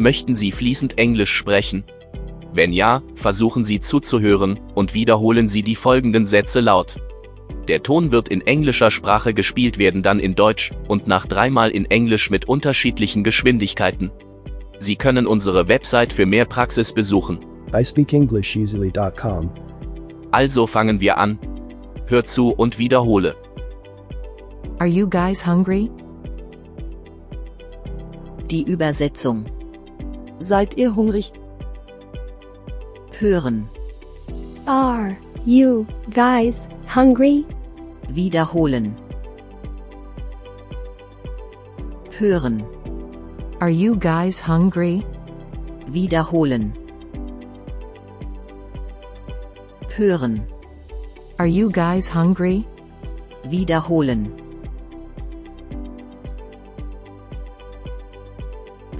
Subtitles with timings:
[0.00, 1.84] Möchten Sie fließend Englisch sprechen?
[2.54, 6.96] Wenn ja, versuchen Sie zuzuhören und wiederholen Sie die folgenden Sätze laut.
[7.68, 11.84] Der Ton wird in englischer Sprache gespielt werden, dann in Deutsch und nach dreimal in
[11.84, 14.10] Englisch mit unterschiedlichen Geschwindigkeiten.
[14.78, 17.38] Sie können unsere Website für mehr Praxis besuchen.
[17.74, 19.50] ispeakenglisheasily.com.
[20.30, 21.38] Also fangen wir an.
[22.06, 23.36] Hör zu und wiederhole.
[24.78, 25.90] Are you guys hungry?
[28.50, 29.44] Die Übersetzung.
[30.40, 31.32] Seid ihr hungrig?
[33.18, 33.68] Hören.
[34.66, 37.44] Are you guys hungry?
[38.08, 38.96] Wiederholen.
[42.18, 42.64] Hören.
[43.60, 45.04] Are you guys hungry?
[45.86, 46.72] Wiederholen.
[49.94, 50.40] Hören.
[51.38, 52.64] Are you guys hungry?
[53.44, 54.32] Wiederholen.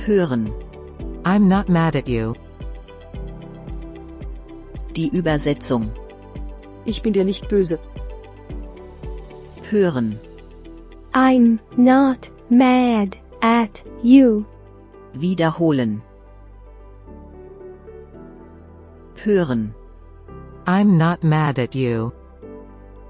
[0.05, 0.53] Hören.
[1.31, 2.35] I'm not mad at you.
[4.97, 5.93] Die Übersetzung.
[6.85, 7.79] Ich bin dir nicht böse.
[9.71, 10.19] Hören.
[11.13, 14.45] I'm not mad at you.
[15.15, 16.03] Wiederholen.
[19.15, 19.73] Hören.
[20.67, 22.13] I'm not mad at you.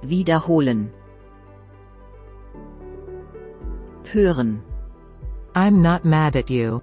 [0.03, 0.91] Wiederholen.
[4.13, 4.61] Hören.
[5.55, 6.83] I'm not mad at you.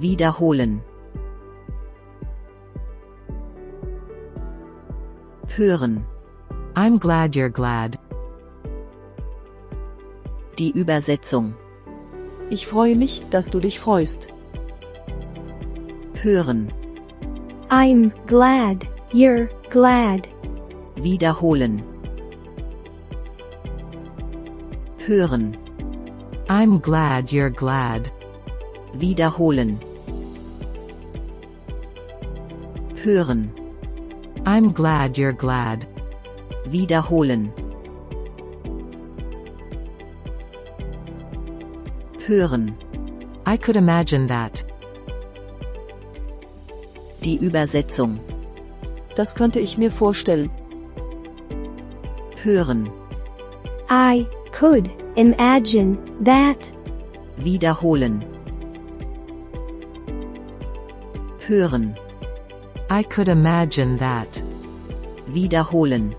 [0.00, 0.80] Wiederholen.
[5.56, 6.04] Hören.
[6.74, 7.98] I'm glad you're glad.
[10.56, 11.54] Die Übersetzung.
[12.48, 14.28] Ich freue mich, dass du dich freust.
[16.22, 16.72] Hören.
[17.70, 20.28] I'm glad you're glad.
[20.94, 21.82] Wiederholen.
[25.06, 25.56] Hören.
[26.48, 28.12] I'm glad you're glad.
[28.94, 29.87] Wiederholen.
[33.04, 33.52] Hören.
[34.44, 35.86] I'm glad you're glad.
[36.66, 37.52] Wiederholen.
[42.26, 42.74] Hören.
[43.46, 44.64] I could imagine that.
[47.22, 48.18] Die Übersetzung.
[49.14, 50.50] Das könnte ich mir vorstellen.
[52.42, 52.90] Hören.
[53.88, 56.72] I could imagine that.
[57.36, 58.24] Wiederholen.
[61.46, 61.94] Hören.
[62.90, 64.42] I could imagine that.
[65.28, 66.14] Wiederholen.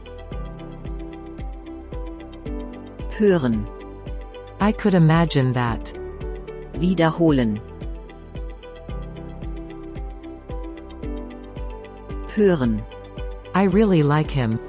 [3.17, 3.67] Hören.
[4.61, 5.91] I could imagine that.
[6.73, 7.59] Wiederholen.
[12.35, 12.83] Hören.
[13.55, 14.59] I really like him.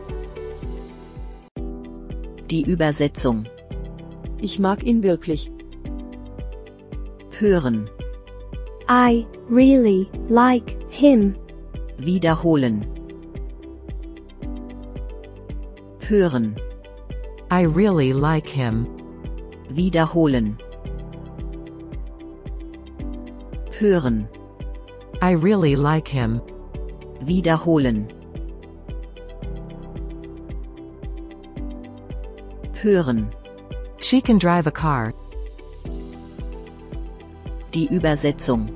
[2.46, 3.46] Die Übersetzung.
[4.38, 5.50] Ich mag ihn wirklich.
[7.38, 7.90] Hören.
[8.88, 11.36] I really like him.
[12.00, 12.86] Wiederholen.
[15.98, 16.56] Hören.
[17.50, 18.86] I really like him.
[19.68, 20.56] Wiederholen.
[23.78, 24.26] Hören.
[25.20, 26.40] I really like him.
[27.20, 28.08] Wiederholen.
[32.82, 33.30] Hören.
[33.98, 35.12] She can drive a car.
[37.74, 38.70] Die Übersetzung.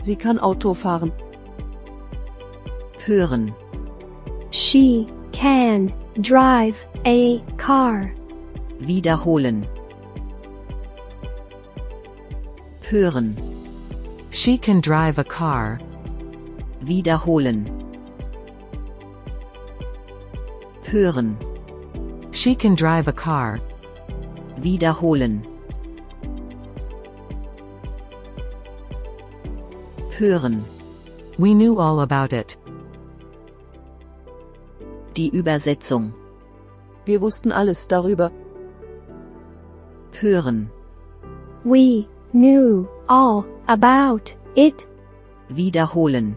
[0.00, 1.10] Sie kann Auto fahren.
[3.08, 3.54] Hören.
[4.50, 6.76] She can drive
[7.06, 8.14] a car.
[8.80, 9.66] Wiederholen.
[12.82, 13.28] Hören.
[14.30, 15.80] She can drive a car.
[16.82, 17.60] Wiederholen.
[20.84, 21.36] Hören.
[22.34, 23.58] She can drive a car.
[24.58, 25.46] Wiederholen.
[30.10, 30.62] Hören.
[31.38, 32.56] We knew all about it.
[35.18, 36.14] Die Übersetzung.
[37.04, 38.30] Wir wussten alles darüber.
[40.12, 40.70] Hören.
[41.64, 44.86] We knew all about it.
[45.48, 46.36] Wiederholen.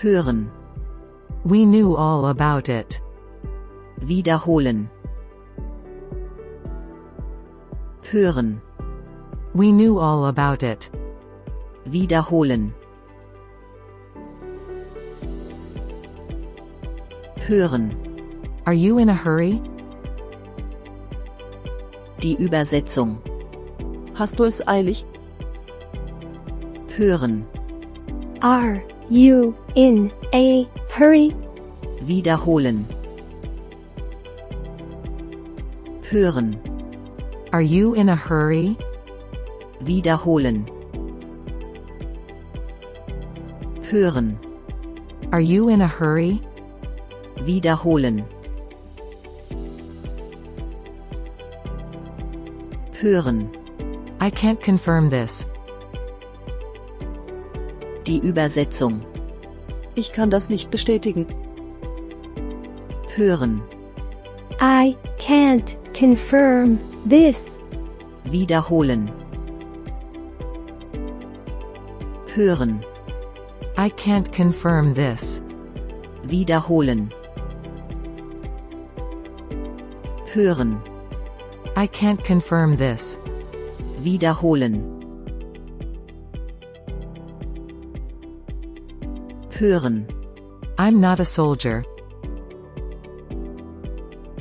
[0.00, 0.50] Hören.
[1.44, 3.02] We knew all about it.
[4.00, 4.88] Wiederholen.
[8.10, 8.62] Hören.
[9.52, 10.90] We knew all about it.
[11.84, 12.72] Wiederholen.
[17.50, 17.90] Hören.
[18.64, 19.60] Are you in a hurry?
[22.22, 23.20] Die Übersetzung.
[24.14, 25.04] Hast du es eilig?
[26.96, 27.44] Hören.
[28.40, 30.64] Are you in a
[30.96, 31.34] hurry?
[32.02, 32.86] Wiederholen.
[36.08, 36.56] Hören.
[37.50, 38.76] Are you in a hurry?
[39.80, 40.70] Wiederholen.
[43.90, 44.38] Hören.
[45.32, 46.40] Are you in a hurry?
[47.52, 48.22] Wiederholen.
[53.00, 53.48] Hören.
[54.20, 55.48] I can't confirm this.
[58.06, 59.00] Die Übersetzung.
[59.96, 61.26] Ich kann das nicht bestätigen.
[63.16, 63.62] Hören.
[64.60, 67.58] I can't confirm this.
[68.26, 69.10] Wiederholen.
[72.32, 72.84] Hören.
[73.76, 75.42] I can't confirm this.
[76.22, 77.10] Wiederholen.
[80.32, 80.80] Hören.
[81.76, 83.18] I can't confirm this.
[83.98, 84.84] Wiederholen.
[89.50, 90.06] Hören.
[90.78, 91.84] I'm not a soldier.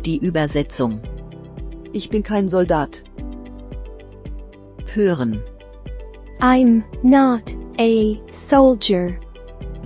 [0.03, 1.01] Die Übersetzung.
[1.91, 3.03] Ich bin kein Soldat.
[4.93, 5.41] Hören.
[6.39, 9.19] I'm not a soldier.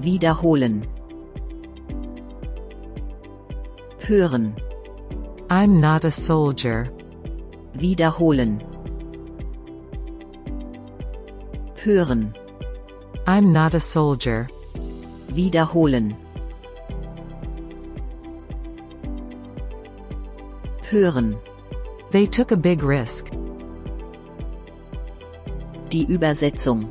[0.01, 0.85] Wiederholen.
[4.00, 4.53] Hören.
[5.55, 6.89] I'm not a soldier.
[7.75, 8.63] Wiederholen.
[11.75, 12.33] Hören.
[13.27, 14.50] I'm not a soldier.
[15.27, 16.17] Wiederholen.
[20.89, 21.38] Hören.
[22.09, 23.29] They took a big risk.
[25.91, 26.89] Die Übersetzung.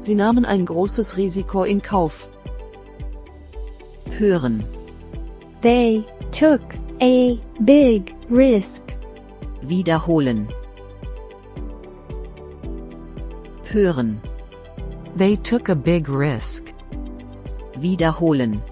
[0.00, 2.28] Sie nahmen ein großes Risiko in Kauf.
[4.18, 4.64] Hören.
[5.60, 6.62] They took
[7.00, 8.84] a big risk.
[9.62, 10.52] Wiederholen.
[13.64, 14.20] Hören.
[15.16, 16.72] They took a big risk.
[17.78, 18.62] Wiederholen.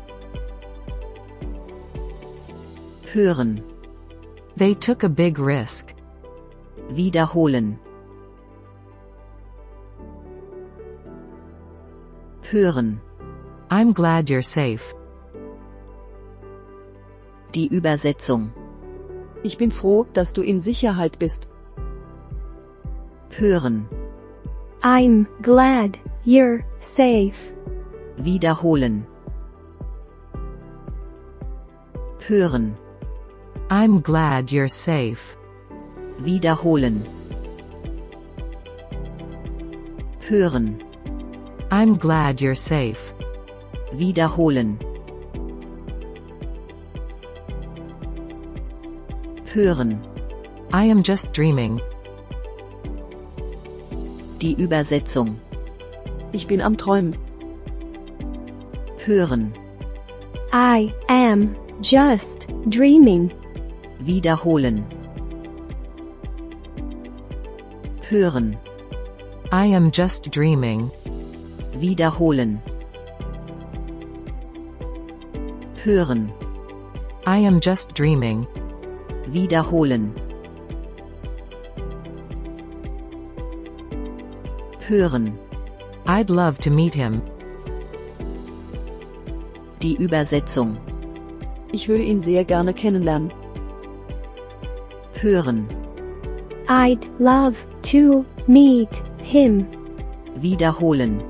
[3.12, 3.62] Hören.
[4.56, 5.94] They took a big risk.
[6.90, 7.78] Wiederholen.
[12.42, 13.00] Hören.
[13.70, 14.92] I'm glad you're safe.
[17.54, 18.52] Die Übersetzung.
[19.42, 21.48] Ich bin froh, dass du in Sicherheit bist.
[23.30, 23.88] Hören.
[24.82, 27.52] I'm glad you're safe.
[28.16, 29.06] Wiederholen.
[32.26, 32.76] Hören.
[33.70, 35.36] I'm glad you're safe.
[36.18, 37.02] Wiederholen.
[40.28, 40.82] Hören.
[41.70, 43.14] I'm glad you're safe.
[43.92, 44.78] Wiederholen.
[49.54, 49.98] Hören.
[50.74, 51.80] I am just dreaming.
[54.42, 55.40] Die Übersetzung.
[56.32, 57.16] Ich bin am Träumen.
[59.06, 59.54] Hören.
[60.52, 63.32] I am just dreaming.
[64.00, 64.84] Wiederholen.
[68.10, 68.54] Hören.
[69.50, 70.90] I am just dreaming.
[71.72, 72.60] Wiederholen.
[75.82, 76.30] Hören.
[77.26, 78.46] I am just dreaming.
[79.32, 80.12] Wiederholen.
[84.86, 85.38] Hören.
[86.06, 87.20] I'd love to meet him.
[89.82, 90.78] Die Übersetzung.
[91.72, 93.30] Ich würde ihn sehr gerne kennenlernen.
[95.20, 95.66] Hören.
[96.68, 99.66] I'd love to meet him.
[100.36, 101.22] Wiederholen.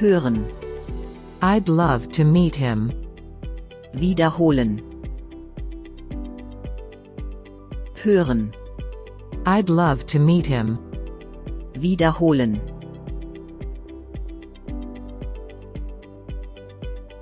[0.00, 0.44] Hören.
[1.40, 3.01] I'd love to meet him.
[3.94, 4.80] Wiederholen.
[8.02, 8.52] Hören.
[9.44, 10.78] I'd love to meet him.
[11.74, 12.60] Wiederholen.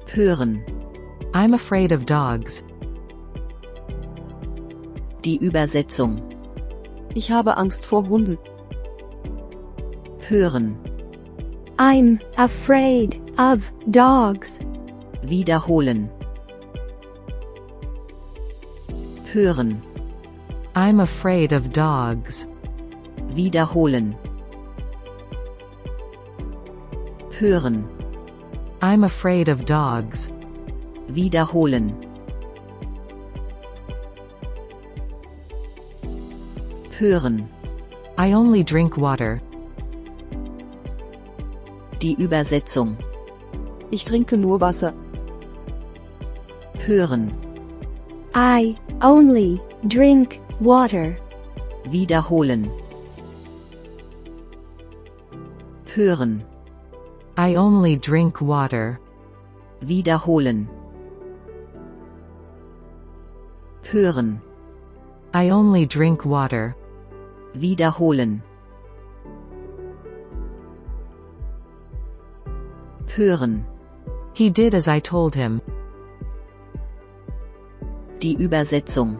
[0.06, 0.62] Hören.
[1.34, 2.62] I'm afraid of dogs.
[5.24, 6.22] Die Übersetzung.
[7.14, 8.38] Ich habe Angst vor Hunden.
[10.28, 10.76] Hören.
[11.78, 14.60] I'm afraid of dogs.
[15.22, 16.08] Wiederholen.
[19.32, 19.80] Hören.
[20.74, 22.48] I'm afraid of dogs.
[23.28, 24.16] Wiederholen.
[27.38, 27.84] Hören.
[28.82, 30.30] I'm afraid of dogs.
[31.06, 31.94] Wiederholen.
[36.98, 37.48] Hören.
[38.18, 39.40] I only drink water.
[42.02, 42.98] Die Übersetzung.
[43.92, 44.92] Ich trinke nur Wasser.
[46.84, 47.49] Hören.
[48.34, 51.18] I only drink water.
[51.86, 52.70] Wiederholen.
[55.86, 56.44] Hören.
[57.36, 59.00] I only drink water.
[59.82, 60.68] Wiederholen.
[63.82, 64.40] Hören.
[65.34, 66.76] I only drink water.
[67.56, 68.42] Wiederholen.
[73.06, 73.64] Hören.
[74.34, 75.60] He did as I told him.
[78.22, 79.18] Die Übersetzung.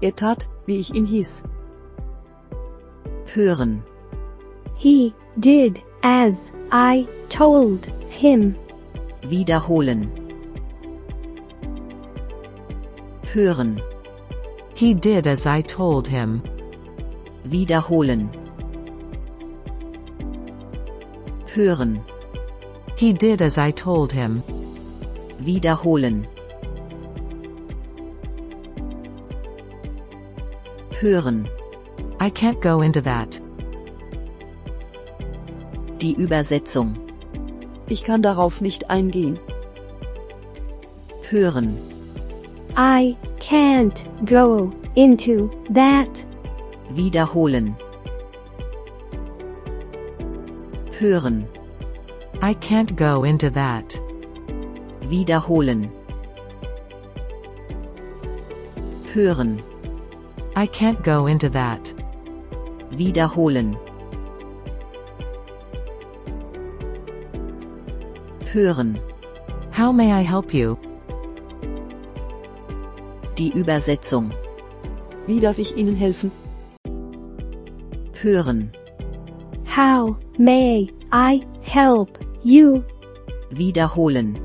[0.00, 1.44] Er tat, wie ich ihn hieß.
[3.34, 3.82] Hören.
[4.76, 8.54] He did as I told him.
[9.22, 10.10] Wiederholen.
[13.34, 13.82] Hören.
[14.74, 16.40] He did as I told him.
[17.44, 18.30] Wiederholen.
[21.54, 22.00] Hören.
[22.96, 24.42] He did as I told him.
[25.40, 26.26] Wiederholen.
[31.00, 31.48] Hören.
[32.20, 33.40] I can't go into that.
[36.00, 36.96] Die Übersetzung.
[37.86, 39.38] Ich kann darauf nicht eingehen.
[41.30, 41.78] Hören.
[42.76, 46.26] I can't go into that.
[46.90, 47.76] Wiederholen.
[50.98, 51.46] Hören.
[52.42, 54.00] I can't go into that.
[55.08, 55.92] Wiederholen.
[59.14, 59.62] Hören.
[60.58, 61.94] I can't go into that.
[62.90, 63.78] Wiederholen.
[68.52, 68.98] Hören.
[69.70, 70.76] How may I help you?
[73.36, 74.32] Die Übersetzung.
[75.28, 76.32] Wie darf ich Ihnen helfen?
[78.20, 78.72] Hören.
[79.64, 82.82] How may I help you?
[83.52, 84.36] Wiederholen.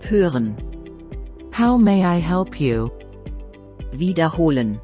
[0.00, 0.65] Hören.
[1.56, 2.92] How may I help you?
[3.94, 4.78] Wiederholen.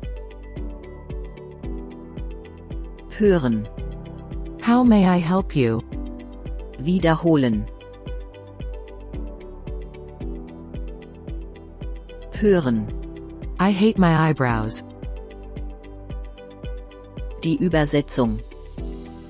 [3.10, 3.68] Hören.
[4.62, 5.82] How may I help you?
[6.78, 7.68] Wiederholen.
[12.40, 12.88] Hören.
[13.60, 14.82] I hate my eyebrows.
[17.42, 18.40] Die Übersetzung.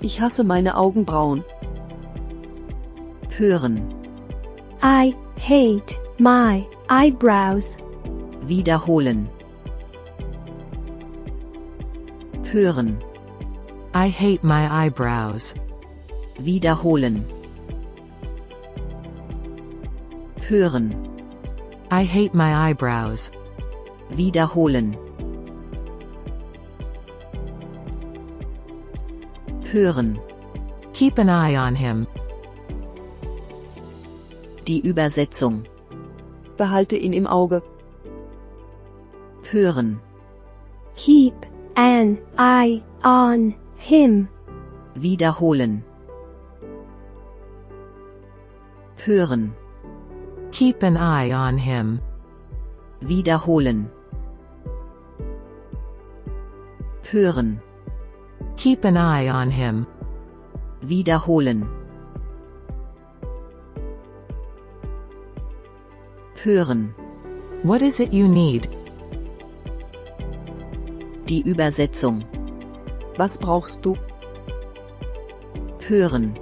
[0.01, 1.43] Ich hasse meine Augenbrauen.
[3.37, 3.93] Hören.
[4.81, 7.79] I hate my eyebrows.
[8.47, 9.29] Wiederholen.
[12.45, 13.03] Hören.
[13.93, 15.53] I hate my eyebrows.
[16.39, 17.27] Wiederholen.
[20.49, 20.95] Hören.
[21.91, 23.33] I hate my eyebrows.
[24.11, 24.95] Wiederholen.
[29.73, 30.21] Hören.
[30.93, 32.07] Keep an eye on him.
[34.67, 35.67] Die Übersetzung.
[36.63, 37.61] Behalte ihn im Auge.
[39.51, 40.01] Hören.
[40.95, 41.35] Keep
[41.75, 44.29] an eye on him.
[44.95, 45.83] Wiederholen.
[49.05, 49.51] Hören.
[50.53, 52.01] Keep an eye on him.
[53.01, 53.91] Wiederholen.
[57.11, 57.61] Hören.
[58.57, 59.87] Keep an eye on him.
[60.81, 61.82] Wiederholen.
[66.45, 66.93] Hören.
[67.63, 68.69] What is it you need?
[71.27, 72.25] Die Übersetzung.
[73.17, 73.97] Was brauchst du?
[75.87, 76.35] Hören.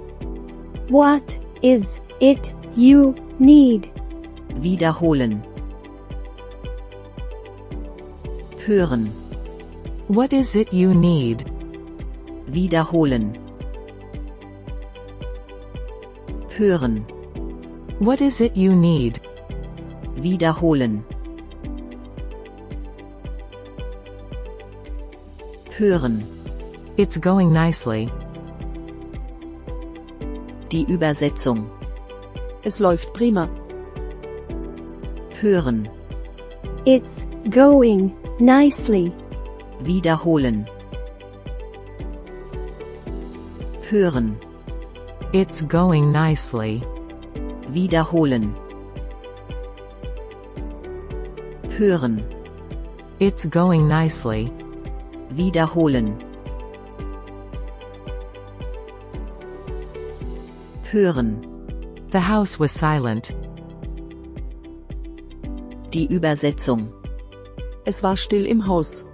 [0.89, 3.91] What is it you need?
[4.55, 5.43] Wiederholen.
[8.65, 9.11] Hören.
[10.07, 11.45] What is it you need?
[12.47, 13.37] Wiederholen.
[16.57, 17.05] Hören.
[17.99, 19.21] What is it you need?
[20.15, 21.03] Wiederholen.
[25.77, 26.23] Hören.
[26.97, 28.11] It's going nicely.
[30.71, 31.69] Die Übersetzung.
[32.63, 33.49] Es läuft prima.
[35.41, 35.89] Hören.
[36.85, 39.11] It's going nicely.
[39.79, 40.67] Wiederholen.
[43.89, 44.35] Hören.
[45.33, 46.83] It's going nicely.
[47.69, 48.53] Wiederholen.
[51.81, 52.23] Hören.
[53.17, 54.51] It's going nicely.
[55.31, 56.15] Wiederholen.
[60.91, 61.41] Hören.
[62.11, 63.33] The house was silent.
[65.89, 66.93] Die Übersetzung.
[67.85, 69.07] Es war still im Haus.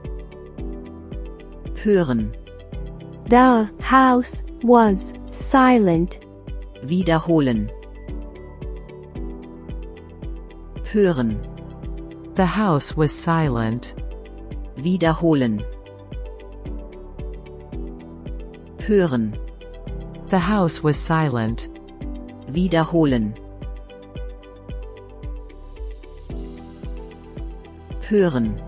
[1.86, 2.34] Hören.
[3.30, 6.20] The house was silent.
[6.84, 7.72] Wiederholen.
[10.92, 11.47] Hören.
[12.38, 13.96] The house was silent.
[14.76, 15.60] Wiederholen.
[18.78, 19.36] Hören.
[20.30, 21.68] The house was silent.
[22.50, 23.34] Wiederholen.
[28.08, 28.62] Hören.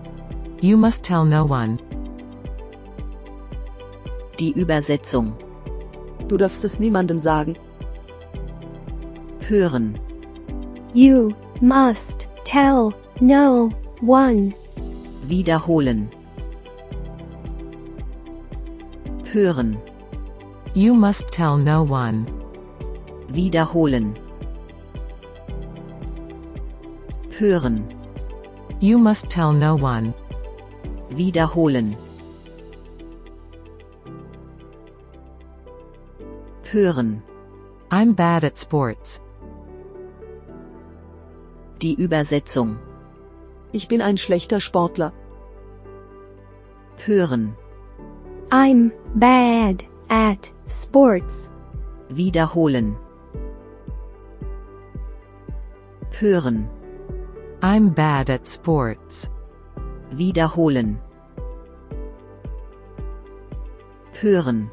[0.60, 1.78] You must tell no one.
[4.36, 5.36] Die Übersetzung.
[6.26, 7.56] Du darfst es niemandem sagen.
[9.48, 9.96] Hören.
[10.92, 13.68] You must tell no
[14.00, 14.54] one.
[15.26, 16.10] Wiederholen.
[19.24, 19.78] Hören.
[20.74, 22.26] You must tell no one.
[23.28, 24.16] Wiederholen.
[27.38, 27.84] Hören.
[28.80, 30.14] You must tell no one.
[31.10, 31.96] Wiederholen.
[36.72, 37.22] Hören.
[37.90, 39.20] I'm bad at sports.
[41.80, 42.78] Die Übersetzung.
[43.72, 45.12] Ich bin ein schlechter Sportler.
[47.04, 47.56] Hören.
[48.50, 51.52] I'm bad at sports.
[52.08, 52.96] Wiederholen.
[56.18, 56.68] Hören.
[57.62, 59.30] I'm bad at sports.
[60.10, 60.98] Wiederholen.
[64.20, 64.70] Hören.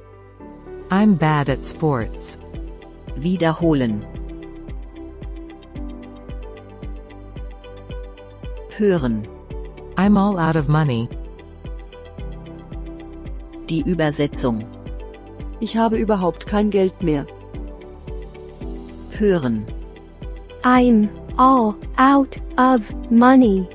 [0.90, 2.40] I'm bad at sports.
[3.16, 4.17] Wiederholen.
[8.78, 9.28] Hören.
[9.96, 11.10] I'm all out of money.
[13.70, 14.66] Die Übersetzung.
[15.60, 17.26] Ich habe überhaupt kein Geld mehr.
[19.18, 19.66] Hören.
[20.62, 23.68] I'm all out of money.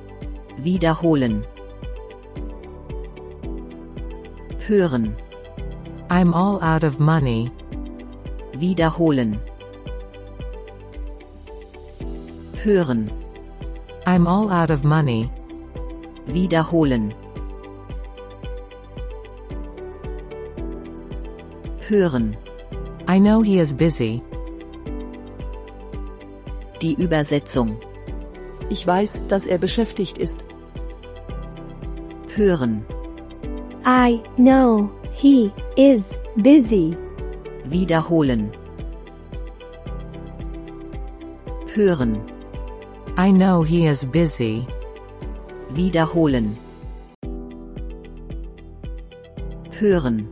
[0.58, 1.44] Wiederholen.
[4.68, 5.16] Hören.
[6.10, 7.50] I'm all out of money.
[8.52, 9.36] Wiederholen.
[12.62, 13.21] Hören.
[14.04, 15.30] I'm all out of money.
[16.26, 17.14] Wiederholen.
[21.88, 22.36] Hören.
[23.06, 24.22] I know he is busy.
[26.80, 27.78] Die Übersetzung.
[28.70, 30.46] Ich weiß, dass er beschäftigt ist.
[32.34, 32.84] Hören.
[33.84, 36.96] I know he is busy.
[37.66, 38.50] Wiederholen.
[41.74, 42.31] Hören.
[43.16, 44.66] I know he is busy.
[45.72, 46.56] Wiederholen.
[49.70, 50.26] Hören.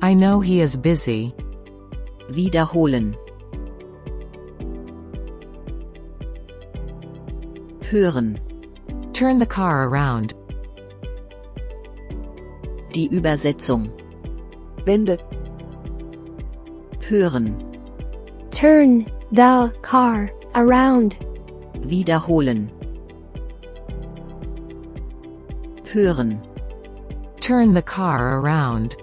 [0.00, 1.34] I know he is busy.
[2.30, 3.14] Wiederholen.
[7.82, 8.40] Hören.
[9.12, 10.32] Turn the car around.
[12.94, 13.90] Die Übersetzung.
[14.86, 15.18] Wende.
[17.02, 17.54] Hören.
[18.50, 21.16] Turn the car around.
[21.84, 22.70] Wiederholen.
[25.92, 26.40] Hören.
[27.40, 28.96] Turn the car around.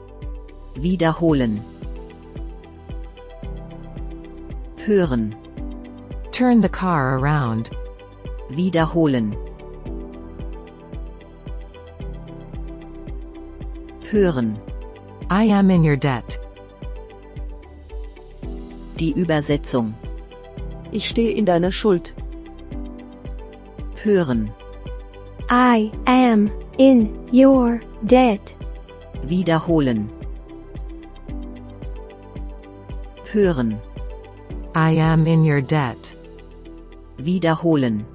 [0.76, 1.62] Wiederholen.
[4.78, 5.36] Hören.
[6.32, 7.70] Turn the car around.
[8.50, 9.36] Wiederholen.
[14.10, 14.58] Hören.
[15.30, 16.40] I am in your debt.
[18.96, 19.94] Die Übersetzung.
[20.92, 22.16] Ich stehe in deiner Schuld.
[24.04, 24.50] Hören.
[25.50, 28.56] I am in your debt.
[29.26, 30.10] Wiederholen.
[33.26, 33.78] Hören.
[34.74, 36.16] I am in your debt.
[37.18, 38.06] Wiederholen.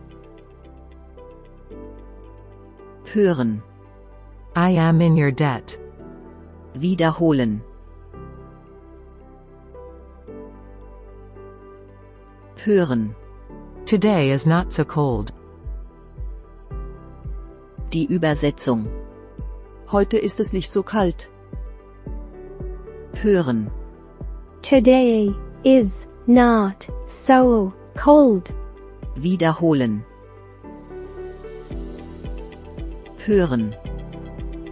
[3.12, 3.60] Hören.
[4.56, 5.78] I am in your debt.
[6.76, 7.60] Wiederholen.
[12.64, 13.14] Hören.
[13.84, 15.32] Today is not so cold.
[17.94, 18.88] Die Übersetzung.
[19.92, 21.30] Heute ist es nicht so kalt.
[23.22, 23.70] Hören.
[24.62, 28.52] Today is not so cold.
[29.14, 30.04] Wiederholen.
[33.24, 33.76] Hören.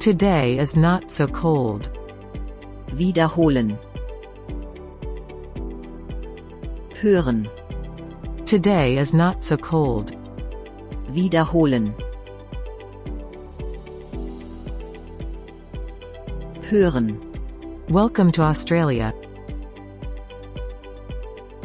[0.01, 1.93] Today is not so cold.
[2.93, 3.79] Wiederholen.
[7.01, 7.49] Hören.
[8.47, 10.11] Today is not so cold.
[11.13, 11.95] Wiederholen.
[16.73, 17.21] Hören.
[17.89, 19.13] Welcome to Australia.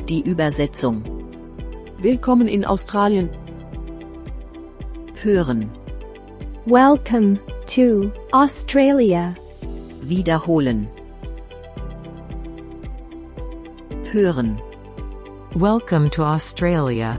[0.09, 1.01] Die Übersetzung.
[1.99, 3.29] Willkommen in Australien.
[5.23, 5.71] Hören.
[6.65, 9.33] Welcome to Australia.
[10.01, 10.89] Wiederholen.
[14.11, 14.61] Hören.
[15.55, 17.17] Welcome to Australia.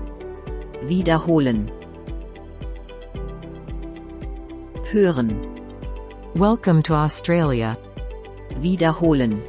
[0.83, 1.71] Wiederholen.
[4.93, 5.48] Hören.
[6.35, 7.77] Welcome to Australia.
[8.57, 9.43] Wiederholen.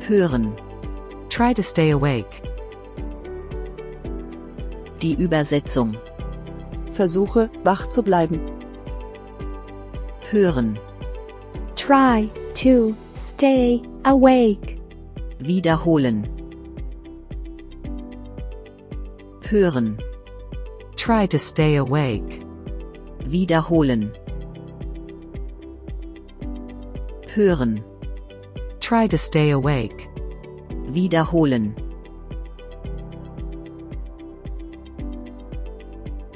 [0.00, 0.52] Hören.
[1.30, 2.42] Try to stay awake.
[5.00, 5.96] Die Übersetzung.
[6.92, 8.40] Versuche, wach zu bleiben.
[10.30, 10.78] Hören.
[11.76, 14.78] Try to stay awake.
[15.38, 16.26] Wiederholen.
[19.48, 19.98] Hören.
[21.08, 22.42] Try to stay awake.
[23.24, 24.12] Wiederholen.
[27.34, 27.82] Hören.
[28.80, 30.06] Try to stay awake.
[30.92, 31.74] Wiederholen.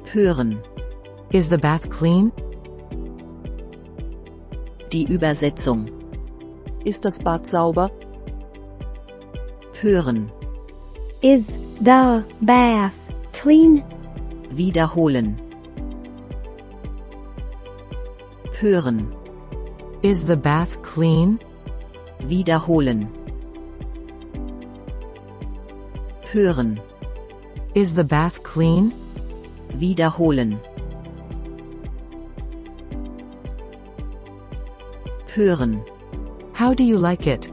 [0.06, 0.58] Hören.
[1.32, 2.32] Is the bath clean?
[4.90, 5.90] Die Übersetzung.
[6.86, 7.90] Ist das Bad sauber?
[9.82, 10.32] Hören.
[11.20, 12.96] Is the bath
[13.34, 13.84] clean?
[14.54, 15.40] Wiederholen.
[18.60, 19.06] Hören.
[20.02, 21.38] Is the bath clean?
[22.20, 23.08] Wiederholen.
[26.32, 26.78] Hören.
[27.74, 28.92] Is the bath clean?
[29.74, 30.60] Wiederholen.
[35.34, 35.80] Hören.
[36.52, 37.50] How do you like it?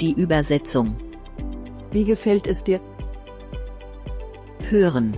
[0.00, 0.96] Die Übersetzung.
[1.92, 2.80] Wie gefällt es dir?
[4.72, 5.14] Hören.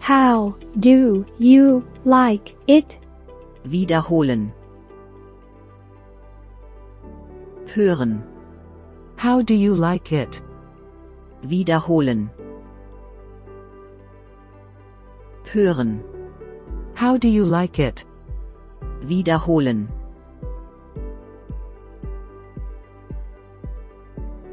[0.00, 2.98] How do you like it?
[3.64, 4.52] Wiederholen.
[7.66, 8.20] Hören.
[9.14, 10.42] How do you like it?
[11.44, 12.30] Wiederholen.
[15.44, 16.02] Hören.
[16.94, 18.04] How do you like it?
[19.04, 19.86] Wiederholen.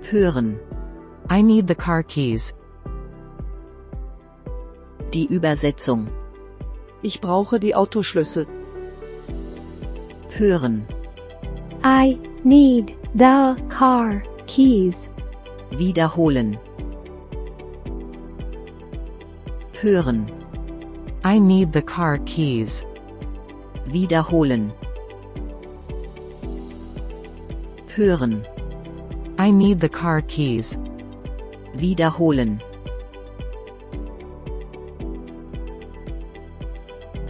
[0.03, 0.59] Hören.
[1.27, 2.53] I need the car keys.
[5.15, 6.09] Die Übersetzung.
[7.01, 8.47] Ich brauche die Autoschlüssel.
[10.31, 10.85] Hören.
[11.85, 15.09] I need the car keys.
[15.71, 16.57] Wiederholen.
[19.81, 20.25] Hören.
[21.23, 22.85] I need the car keys.
[23.85, 24.73] Wiederholen.
[27.95, 28.45] Hören.
[29.39, 30.77] I need the car keys.
[31.73, 32.61] Wiederholen.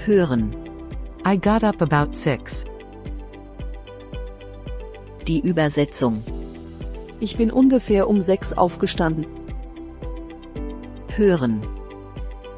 [0.06, 0.56] Hören.
[1.26, 2.64] I got up about six.
[5.26, 6.22] Die Übersetzung.
[7.20, 9.26] Ich bin ungefähr um sechs aufgestanden.
[11.16, 11.60] Hören.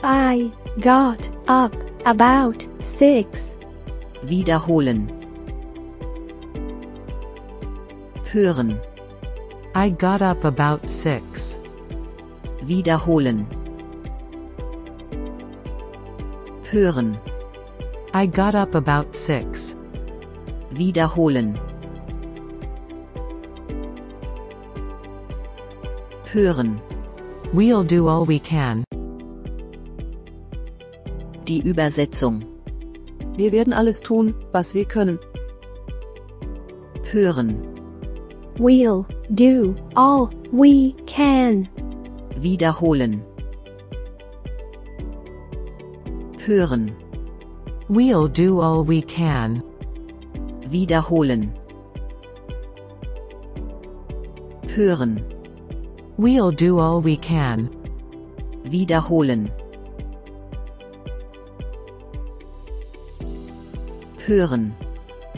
[0.04, 1.72] I got up
[2.04, 3.58] about six.
[4.24, 5.10] Wiederholen.
[8.30, 8.78] Hören.
[9.74, 11.62] I got up about six.
[12.62, 13.48] Wiederholen.
[16.70, 17.18] Hören.
[18.18, 19.76] I got up about six.
[20.72, 21.60] Wiederholen.
[26.26, 26.82] Hören.
[27.54, 28.84] We'll do all we can.
[31.44, 32.44] Die Übersetzung.
[33.36, 35.20] Wir werden alles tun, was wir können.
[37.12, 37.62] Hören.
[38.58, 41.70] We'll do all we can.
[42.36, 43.22] Wiederholen.
[46.48, 47.07] Hören.
[47.90, 49.64] We'll do all we can.
[50.70, 51.58] Wiederholen.
[54.64, 55.24] Hören.
[56.18, 57.70] We'll do all we can.
[58.66, 59.50] Wiederholen.
[64.18, 64.74] Hören.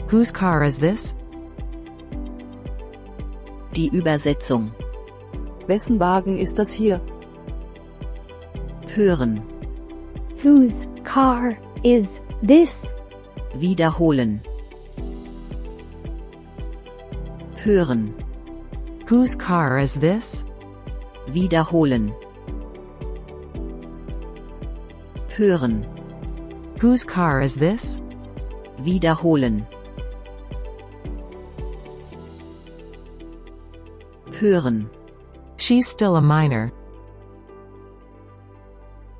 [0.08, 1.14] Whose car is this?
[3.74, 4.72] Die Übersetzung.
[5.68, 7.00] Wessen Wagen ist das hier?
[8.88, 9.40] Hören.
[10.42, 12.94] Whose car is this?
[13.54, 14.40] Wiederholen.
[17.56, 18.14] Hören.
[19.06, 20.44] Whose car is this?
[21.28, 22.14] Wiederholen.
[25.36, 25.84] Hören.
[26.80, 28.00] Whose car is this?
[28.78, 29.66] Wiederholen.
[34.30, 34.88] Hören.
[35.58, 36.72] She's still a minor.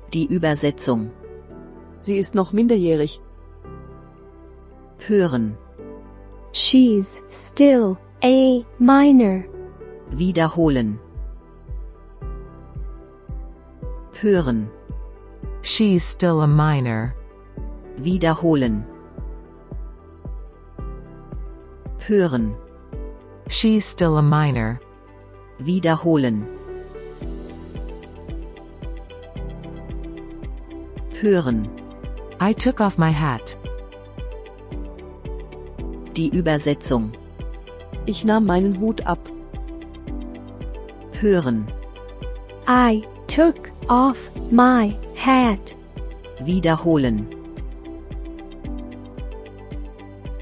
[0.09, 1.11] Die Übersetzung.
[2.01, 3.21] Sie ist noch minderjährig.
[5.07, 5.55] Hören.
[6.51, 9.45] She's still a minor.
[10.09, 10.99] Wiederholen.
[14.19, 14.67] Hören.
[15.61, 17.13] She's still a minor.
[17.97, 18.83] Wiederholen.
[22.07, 22.55] Hören.
[23.47, 24.79] She's still a minor.
[25.59, 26.47] Wiederholen.
[31.21, 31.69] Hören.
[32.43, 33.55] I took off my hat.
[36.15, 37.11] Die Übersetzung.
[38.07, 39.19] Ich nahm meinen Hut ab.
[41.19, 41.67] Hören.
[42.67, 45.75] I took off my hat.
[46.39, 47.27] Wiederholen.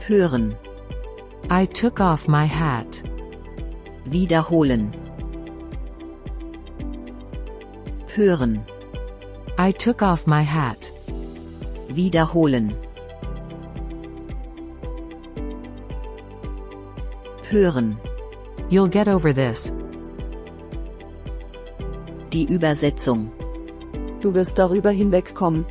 [0.08, 0.56] Hören.
[1.52, 3.04] I took off my hat.
[4.06, 4.94] Wiederholen.
[8.16, 8.64] Hören.
[9.58, 10.94] I took off my hat.
[12.00, 12.72] Wiederholen.
[17.52, 17.98] Hören.
[18.70, 19.74] You'll get over this.
[22.32, 23.32] Die Übersetzung.
[24.22, 25.66] Du wirst darüber hinwegkommen.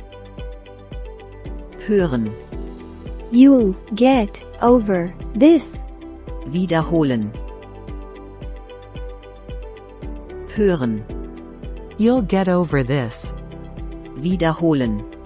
[1.87, 2.29] Hören.
[3.31, 5.83] You'll get over this.
[6.45, 7.31] Wiederholen.
[10.55, 11.03] Hören.
[11.97, 13.33] You'll get over this.
[14.15, 15.18] Wiederholen.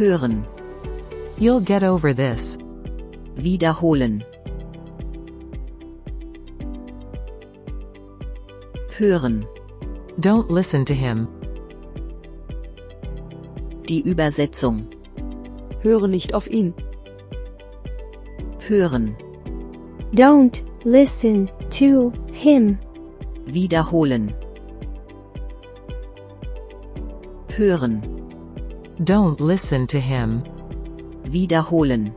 [0.00, 0.46] Hören.
[1.36, 2.56] You'll get over this.
[3.36, 4.24] Wiederholen.
[8.96, 9.44] Hören.
[10.18, 11.28] Don't listen to him.
[13.90, 14.88] Die Übersetzung.
[15.82, 16.72] Höre nicht auf ihn.
[18.66, 19.14] Hören.
[20.14, 22.78] Don't listen to him.
[23.44, 24.32] Wiederholen.
[27.54, 28.09] Hören.
[29.04, 30.42] Don't listen to him.
[31.24, 32.12] Wiederholen.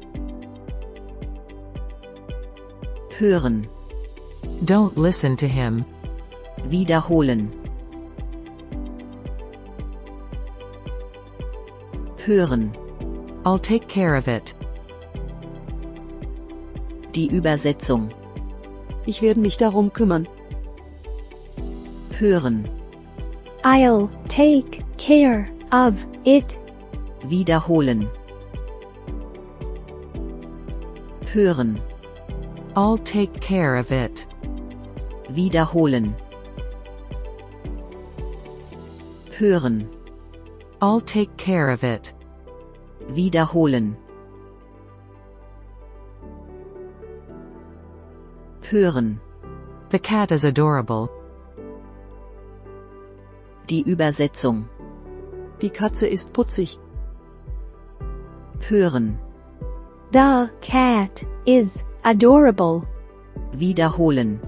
[3.17, 3.69] Hören.
[4.65, 5.85] Don't listen to him.
[6.65, 7.49] Wiederholen.
[12.17, 12.75] Hören.
[13.45, 14.53] I'll take care of it.
[17.13, 18.09] Die Übersetzung.
[19.05, 20.27] Ich werde mich darum kümmern.
[22.19, 22.67] Hören.
[23.63, 26.57] I'll take care of it.
[27.25, 28.09] Wiederholen.
[31.25, 31.79] Hören.
[32.75, 34.27] I'll take care of it.
[35.29, 36.15] Wiederholen.
[39.37, 39.87] Hören.
[40.81, 42.13] I'll take care of it.
[43.07, 43.95] Wiederholen.
[48.63, 49.19] Hören.
[49.89, 51.09] The cat is adorable.
[53.67, 54.67] Die Übersetzung.
[55.61, 56.79] Die Katze ist putzig.
[58.69, 59.17] Hören.
[60.11, 62.87] The cat is adorable.
[63.53, 64.39] Wiederholen.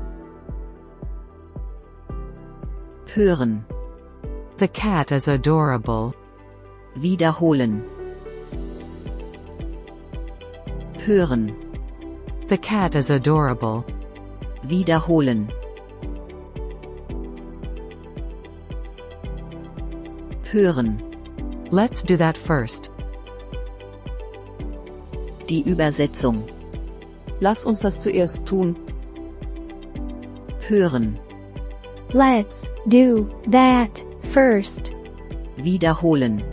[3.07, 3.65] Hören.
[4.57, 6.15] The cat is adorable.
[6.95, 7.83] Wiederholen.
[11.05, 12.47] Hören.
[12.47, 13.85] The cat is adorable.
[14.63, 15.51] Wiederholen.
[20.51, 21.01] Hören.
[21.69, 22.91] Let's do that first.
[25.49, 26.43] Die Übersetzung.
[27.39, 28.75] Lass uns das zuerst tun.
[30.67, 31.19] Hören.
[32.13, 34.03] Let's do that
[34.33, 34.93] first.
[35.57, 36.43] Wiederholen.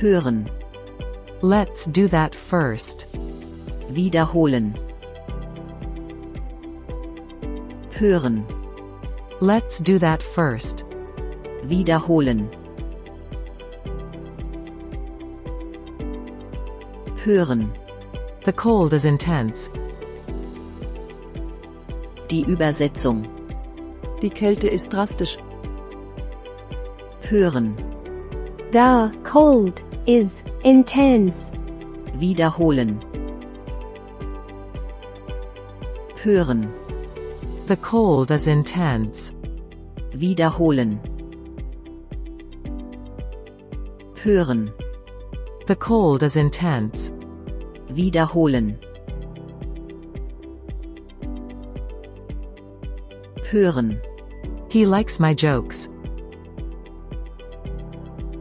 [0.00, 0.50] Hören.
[1.42, 3.06] Let's do that first.
[3.88, 4.74] Wiederholen.
[7.90, 8.44] Hören.
[9.40, 10.84] Let's do that first.
[11.62, 12.48] Wiederholen.
[17.28, 17.70] Hören.
[18.46, 19.68] The cold is intense.
[22.30, 23.28] Die Übersetzung.
[24.22, 25.36] Die Kälte ist drastisch.
[27.28, 27.76] Hören.
[28.72, 31.52] The cold is intense.
[32.14, 32.98] Wiederholen.
[36.22, 36.72] Hören.
[37.66, 39.34] The cold is intense.
[40.14, 40.98] Wiederholen.
[44.14, 44.72] Hören.
[45.66, 47.12] The cold is intense.
[47.88, 48.78] Wiederholen.
[53.50, 54.00] Hören.
[54.68, 55.88] He likes my jokes.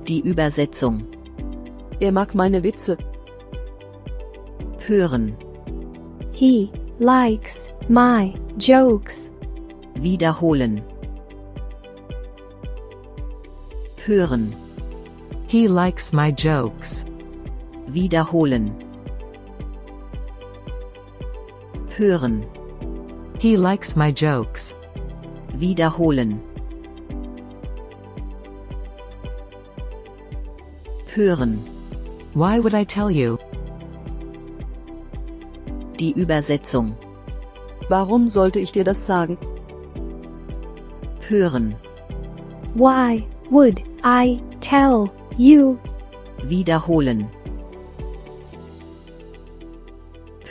[0.07, 1.05] Die Übersetzung.
[1.99, 2.97] Er mag meine Witze.
[4.85, 5.35] Hören.
[6.33, 9.31] He likes my jokes.
[9.95, 10.81] Wiederholen.
[14.05, 14.53] Hören.
[15.47, 17.05] He likes my jokes.
[17.87, 18.86] Wiederholen.
[21.97, 22.45] Hören.
[23.39, 24.75] He likes my jokes.
[25.55, 26.39] Wiederholen.
[31.07, 31.57] Hören.
[32.35, 33.39] Why would I tell you?
[35.97, 36.95] Die Übersetzung.
[37.89, 39.35] Warum sollte ich dir das sagen?
[41.27, 41.73] Hören.
[42.75, 45.79] Why would I tell you?
[46.43, 47.27] Wiederholen.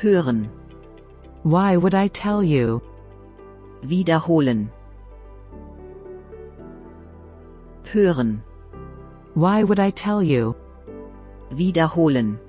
[0.00, 0.50] Hören.
[1.46, 2.82] Why would I tell you?
[3.84, 4.68] Wiederholen.
[7.84, 8.40] Hören.
[9.34, 10.56] Why would I tell you?
[11.52, 12.40] Wiederholen.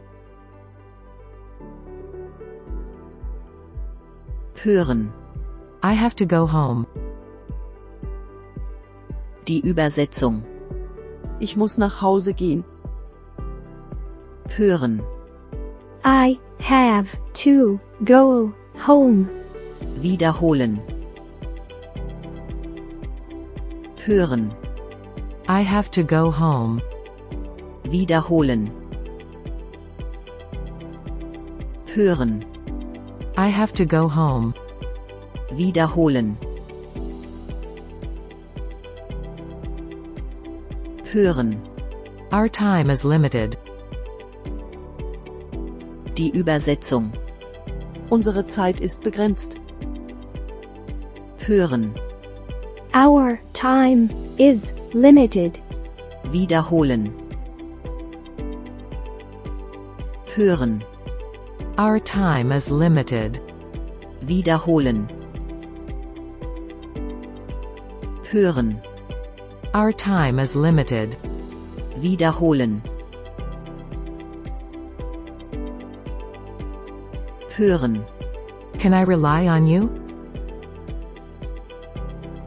[4.55, 5.13] Hören.
[5.83, 6.88] I have to go home.
[9.45, 10.41] Die Übersetzung.
[11.39, 12.63] Ich muss nach Hause gehen.
[14.55, 15.03] Hören.
[16.03, 19.29] I have to go home.
[20.01, 20.79] Wiederholen.
[24.05, 24.53] Hören.
[25.47, 26.81] I have to go home.
[27.83, 28.71] Wiederholen.
[31.87, 32.45] Hören.
[33.37, 34.53] I have to go home.
[35.51, 36.37] Wiederholen.
[41.11, 41.59] Hören.
[42.31, 43.57] Our time is limited.
[46.15, 47.16] Die Übersetzung.
[48.10, 49.60] Unsere Zeit ist begrenzt.
[51.46, 51.93] Hören.
[52.96, 55.60] Our time is limited.
[56.32, 57.12] Wiederholen.
[60.36, 60.84] Hören.
[61.78, 63.41] Our time is limited.
[64.22, 65.08] Wiederholen.
[68.32, 68.82] Hören.
[69.74, 71.17] Our time is limited.
[71.98, 72.82] Wiederholen.
[77.58, 78.06] Hören.
[78.78, 79.89] Can I rely on you?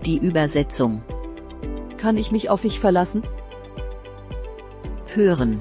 [0.06, 1.02] Die Übersetzung.
[1.96, 3.24] Kann ich mich auf dich verlassen?
[5.12, 5.60] Hören.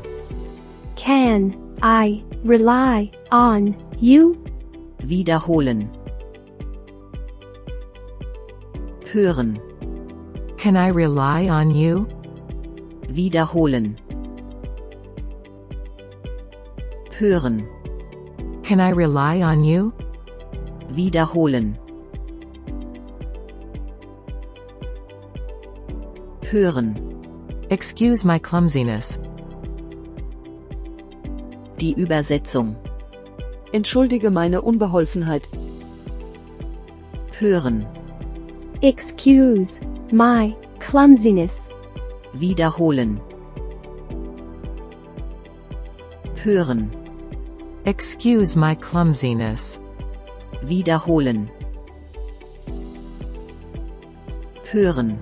[0.95, 4.35] Can I rely on you?
[4.99, 5.89] Wiederholen.
[9.11, 9.59] Hören.
[10.57, 12.05] Can I rely on you?
[13.07, 13.97] Wiederholen.
[17.17, 17.67] Hören.
[18.69, 19.91] Can I rely on you?
[20.89, 21.75] Wiederholen.
[26.43, 26.87] Hören.
[27.71, 29.19] Excuse my clumsiness.
[31.79, 32.75] Die Übersetzung.
[33.73, 35.49] Entschuldige meine Unbeholfenheit.
[37.39, 37.87] Hören.
[38.83, 41.69] Excuse my clumsiness.
[42.33, 43.19] Wiederholen.
[46.43, 46.98] Hören.
[47.89, 49.79] Excuse my clumsiness.
[50.61, 51.49] Wiederholen.
[54.71, 55.17] Hören.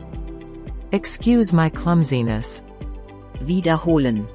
[0.91, 2.62] Excuse my clumsiness.
[3.39, 4.27] Wiederholen.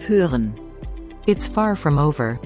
[0.00, 0.52] Hören.
[1.26, 2.38] It's far from over.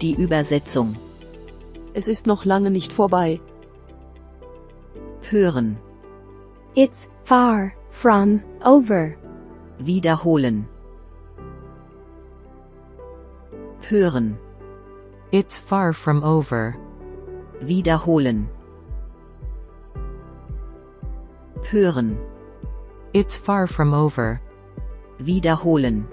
[0.00, 0.96] Die Übersetzung.
[1.92, 3.40] Es ist noch lange nicht vorbei.
[5.30, 5.78] Hören.
[6.74, 9.16] It's far from over.
[9.80, 10.66] Wiederholen.
[13.88, 14.36] Hören.
[15.32, 16.76] It's far from over.
[17.62, 18.48] Wiederholen.
[21.70, 22.18] Hören.
[23.14, 24.40] It's far from over.
[25.20, 26.04] Wiederholen.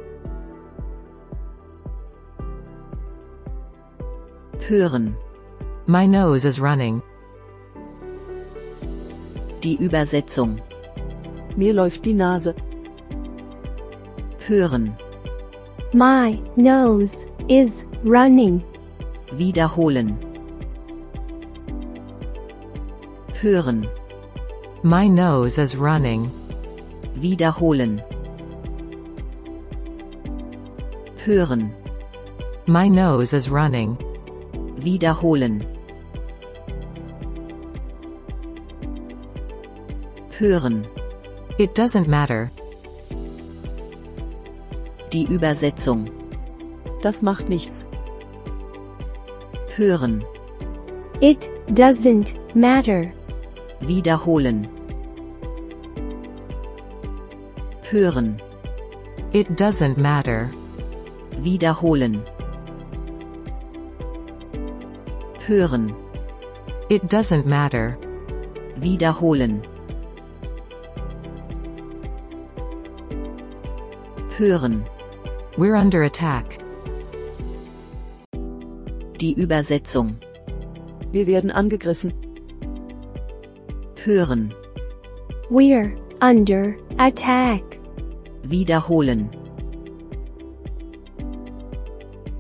[4.59, 5.15] Hören.
[5.87, 7.01] My nose is running.
[9.61, 10.61] Die Übersetzung.
[11.55, 12.55] Mir läuft die Nase.
[14.47, 14.93] Hören.
[15.93, 18.63] My nose is running.
[19.33, 20.17] Wiederholen.
[23.41, 23.87] Hören.
[24.83, 26.31] My nose is running.
[27.15, 28.01] Wiederholen.
[31.25, 31.71] Hören.
[32.67, 33.97] My nose is running.
[34.77, 35.63] Wiederholen.
[40.39, 40.85] Hören.
[41.57, 42.51] It doesn't matter.
[45.11, 46.09] Die Übersetzung.
[47.01, 47.87] Das macht nichts.
[49.75, 50.23] Hören.
[51.19, 53.11] It doesn't matter.
[53.81, 54.67] Wiederholen.
[57.89, 58.41] Hören.
[59.33, 60.49] It doesn't matter.
[61.37, 62.23] Wiederholen.
[65.45, 65.93] Hören.
[66.89, 67.97] It doesn't matter.
[68.77, 69.61] Wiederholen.
[74.37, 74.85] Hören.
[75.57, 76.57] We're under attack.
[79.19, 80.15] Die Übersetzung.
[81.11, 82.13] Wir werden angegriffen.
[84.05, 84.53] Hören.
[85.49, 87.77] We're under attack.
[88.43, 89.29] Wiederholen.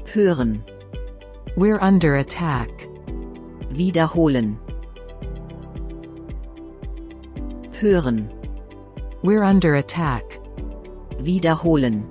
[0.05, 0.63] Hören.
[1.57, 2.87] We're under attack.
[3.69, 4.57] Wiederholen.
[7.81, 8.29] Hören.
[9.23, 10.39] We're under attack.
[11.23, 12.03] Wiederholen.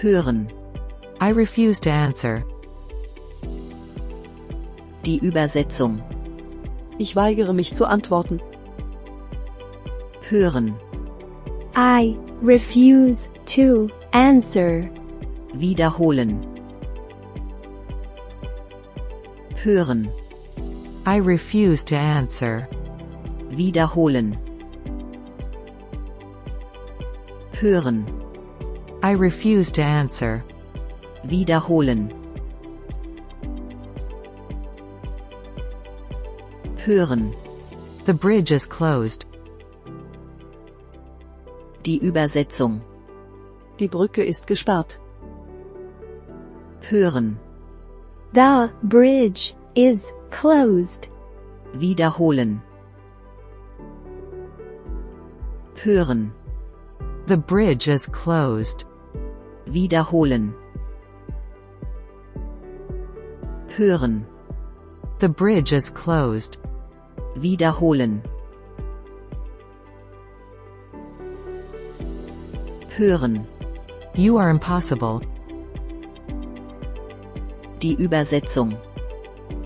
[0.00, 0.48] Hören.
[1.20, 2.44] I refuse to answer.
[5.04, 6.02] Die Übersetzung.
[6.98, 8.40] Ich weigere mich zu antworten.
[10.28, 10.74] Hören.
[11.76, 14.88] I refuse to answer.
[15.54, 16.44] Wiederholen.
[19.62, 20.08] Hören.
[21.06, 22.68] I refuse to answer.
[23.52, 24.38] Wiederholen.
[27.52, 28.06] Hören.
[29.02, 30.42] I refuse to answer.
[31.24, 32.14] Wiederholen.
[36.78, 37.34] Hören.
[38.06, 39.26] The bridge is closed.
[41.84, 42.80] Die Übersetzung.
[43.78, 44.98] Die Brücke ist gesperrt.
[46.88, 47.38] Hören.
[48.32, 51.10] The bridge is closed.
[51.74, 52.62] Wiederholen.
[55.84, 56.30] Hören.
[57.26, 58.84] The bridge is closed.
[59.66, 60.54] Wiederholen.
[63.76, 64.24] Hören.
[65.18, 66.58] The bridge is closed.
[67.34, 68.22] Wiederholen.
[72.96, 73.44] Hören.
[74.14, 75.20] You are impossible.
[77.80, 78.78] Die Übersetzung.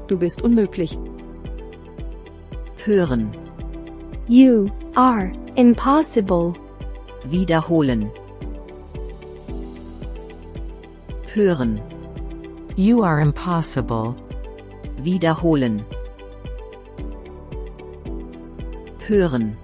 [0.06, 0.96] Du bist unmöglich.
[2.86, 3.45] Hören.
[4.28, 6.56] You are impossible.
[7.26, 8.10] Wiederholen.
[11.32, 11.80] Hören.
[12.76, 14.16] You are impossible.
[14.98, 15.84] Wiederholen.
[19.06, 19.56] Hören.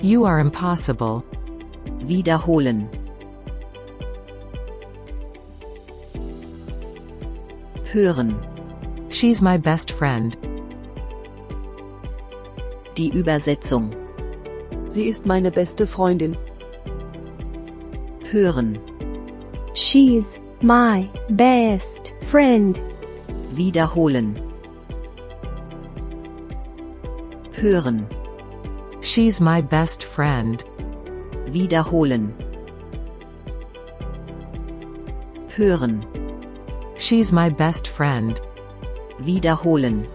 [0.00, 1.24] You are impossible.
[2.00, 2.88] Wiederholen.
[7.92, 8.34] Hören.
[9.10, 10.47] She's my best friend.
[12.98, 13.90] Die Übersetzung.
[14.88, 16.36] Sie ist meine beste Freundin.
[18.28, 18.76] Hören.
[19.74, 22.76] She's my best friend.
[23.52, 24.34] Wiederholen.
[27.52, 28.04] Hören.
[29.00, 30.64] She's my best friend.
[31.46, 32.34] Wiederholen.
[35.56, 36.04] Hören.
[36.96, 38.42] She's my best friend.
[39.20, 40.08] Wiederholen.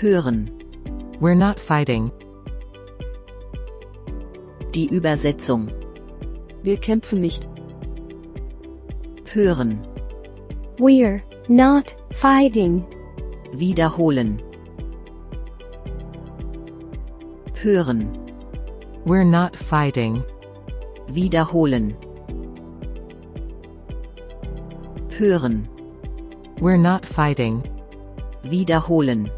[0.00, 0.48] Hören.
[1.18, 2.12] We're not fighting.
[4.72, 5.72] Die Übersetzung.
[6.62, 7.48] Wir kämpfen nicht.
[9.32, 9.80] Hören.
[10.78, 12.86] We're not fighting.
[13.52, 14.40] Wiederholen.
[17.60, 18.30] Hören.
[19.04, 20.22] We're not fighting.
[21.08, 21.96] Wiederholen.
[25.18, 25.68] Hören.
[26.60, 27.64] We're not fighting.
[28.44, 29.28] Wiederholen.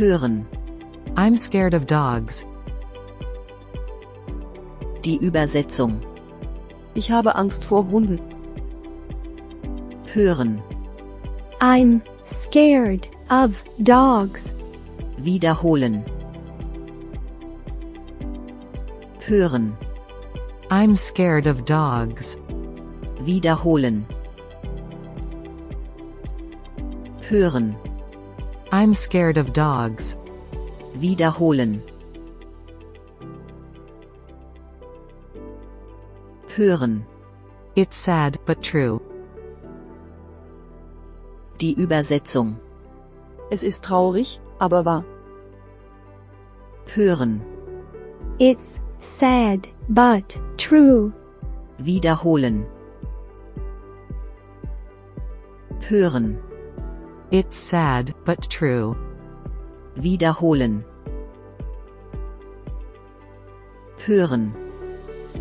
[0.00, 0.46] Hören.
[1.14, 2.46] I'm scared of dogs.
[5.04, 6.00] Die Übersetzung.
[6.94, 8.18] Ich habe Angst vor Hunden.
[10.14, 10.62] Hören.
[11.60, 14.56] I'm scared of dogs.
[15.18, 16.02] Wiederholen.
[19.26, 19.76] Hören.
[20.70, 22.38] I'm scared of dogs.
[23.26, 24.06] Wiederholen.
[27.28, 27.76] Hören.
[28.72, 30.16] I'm scared of dogs.
[30.94, 31.82] Wiederholen.
[36.54, 37.04] Hören.
[37.74, 39.02] It's sad, but true.
[41.58, 42.58] Die Übersetzung.
[43.50, 45.04] Es ist traurig, aber wahr.
[46.94, 47.40] Hören.
[48.38, 51.12] It's sad, but true.
[51.78, 52.66] Wiederholen.
[55.88, 56.38] Hören.
[57.32, 58.96] It's sad, but true.
[59.96, 60.84] Wiederholen.
[64.04, 64.52] Hören.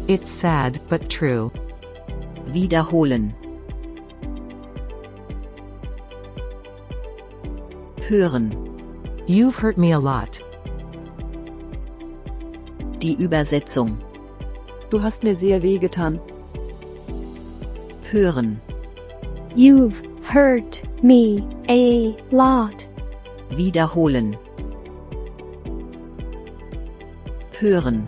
[0.07, 1.51] It's sad, but true.
[2.45, 3.33] Wiederholen.
[8.01, 8.53] Hören.
[9.27, 10.39] You've hurt me a lot.
[12.99, 13.97] Die Übersetzung.
[14.91, 16.19] Du hast mir sehr weh getan.
[18.11, 18.61] Hören.
[19.55, 22.87] You've hurt me a lot.
[23.49, 24.37] Wiederholen.
[27.59, 28.07] Hören.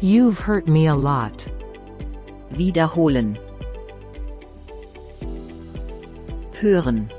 [0.00, 1.46] You've hurt me a lot.
[2.52, 3.36] Wiederholen.
[6.52, 7.10] Hören.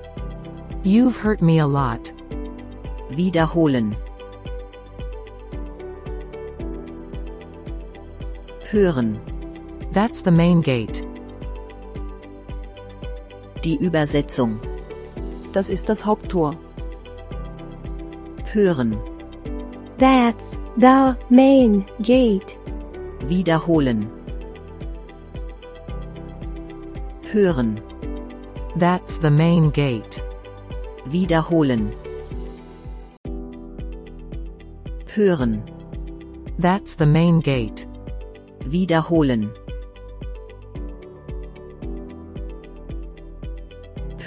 [0.83, 2.11] You've hurt me a lot.
[3.11, 3.95] Wiederholen.
[8.71, 9.19] Hören.
[9.93, 11.08] That's the main gate.
[13.63, 14.61] Die Übersetzung.
[15.51, 16.55] Das ist das Haupttor.
[18.53, 18.97] Hören.
[19.97, 22.57] That's the main gate.
[23.27, 24.09] Wiederholen.
[27.31, 27.81] Hören.
[28.77, 30.23] That's the main gate.
[31.05, 31.91] Wiederholen.
[35.13, 35.63] Hören.
[36.57, 37.87] That's the main gate.
[38.65, 39.51] Wiederholen.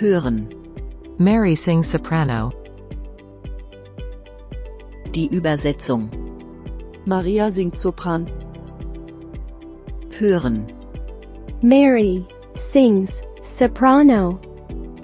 [0.03, 0.49] Hören.
[1.21, 2.51] Mary sings soprano.
[5.15, 6.11] Die Übersetzung.
[7.05, 8.29] Maria singt Sopran.
[10.19, 10.67] Hören.
[11.63, 12.27] Mary
[12.57, 14.41] sings soprano.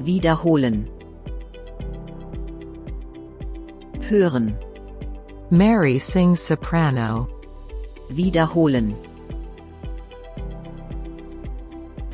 [0.00, 0.88] Wiederholen.
[4.08, 4.58] Hören.
[5.48, 7.28] Mary sings soprano.
[8.10, 8.96] Wiederholen.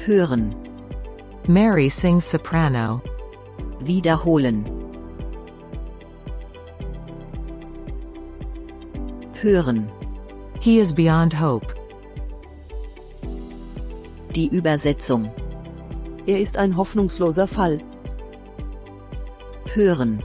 [0.04, 0.63] Hören.
[1.46, 3.02] Mary sings soprano.
[3.80, 4.64] Wiederholen.
[9.34, 9.90] Hören.
[10.60, 11.74] He is beyond hope.
[14.34, 15.30] Die Übersetzung.
[16.26, 17.78] Er ist ein hoffnungsloser Fall.
[19.74, 20.22] Hören.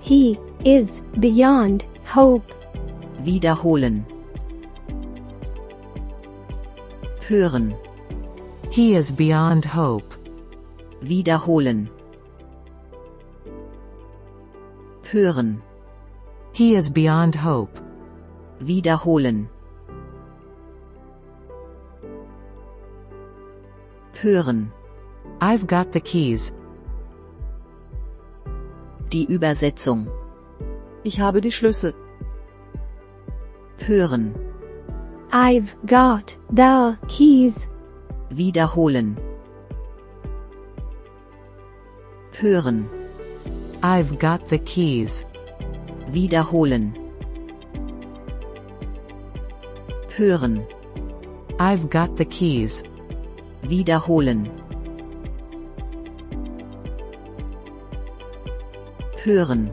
[0.00, 2.50] He is beyond hope.
[3.18, 4.06] Wiederholen.
[7.28, 7.74] Hören.
[8.70, 10.13] He is beyond hope.
[11.06, 11.90] Wiederholen.
[15.02, 15.60] Hören.
[16.52, 17.78] He is beyond hope.
[18.58, 19.48] Wiederholen.
[24.14, 24.72] Hören.
[25.42, 26.54] I've got the keys.
[29.12, 30.06] Die Übersetzung.
[31.02, 31.92] Ich habe die Schlüssel.
[33.76, 34.34] Hören.
[35.30, 37.68] I've got the keys.
[38.30, 39.18] Wiederholen.
[42.40, 42.88] Hören.
[43.80, 45.24] I've got the keys.
[46.08, 46.92] Wiederholen.
[50.16, 50.66] Hören.
[51.60, 52.82] I've got the keys.
[53.62, 54.50] Wiederholen.
[59.22, 59.72] Hören.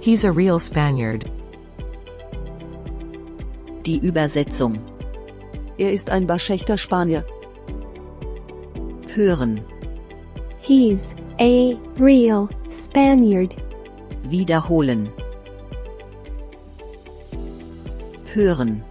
[0.00, 1.30] He's a real Spaniard.
[3.84, 4.78] Die Übersetzung.
[5.76, 7.22] Er ist ein waschechter Spanier.
[9.14, 9.60] Hören.
[10.58, 13.54] He's a real Spaniard.
[14.24, 15.10] Wiederholen.
[18.32, 18.82] Hören.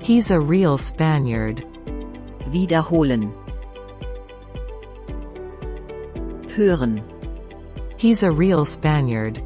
[0.00, 1.64] He's a real Spaniard.
[2.50, 3.34] Wiederholen.
[6.56, 7.02] Hören.
[7.98, 9.42] He's a real Spaniard.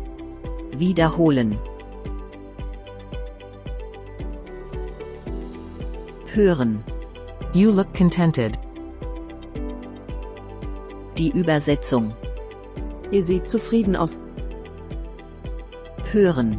[0.73, 1.59] Wiederholen.
[6.35, 6.83] Hören.
[7.55, 8.59] You look contented.
[11.19, 12.15] Die Übersetzung.
[13.11, 14.23] Ihr seht zufrieden aus.
[16.11, 16.59] Hören.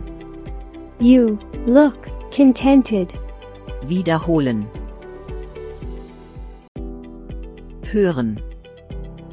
[1.00, 1.96] You look
[2.36, 3.14] contented.
[3.88, 4.68] Wiederholen.
[7.92, 8.40] Hören.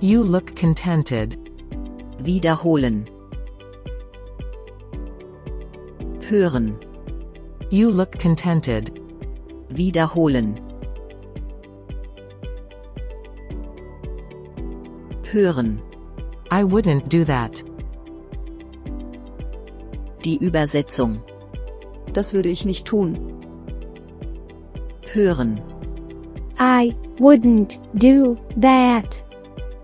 [0.01, 1.39] You look contented.
[2.19, 3.09] Wiederholen.
[6.29, 6.77] Hören.
[7.71, 8.93] You look contented.
[9.69, 10.70] Wiederholen.
[15.33, 15.81] Hören.
[16.51, 17.63] I wouldn't do that.
[20.25, 21.23] Die Übersetzung.
[22.13, 23.17] Das würde ich nicht tun.
[25.13, 25.61] Hören.
[26.59, 29.23] I wouldn't do that.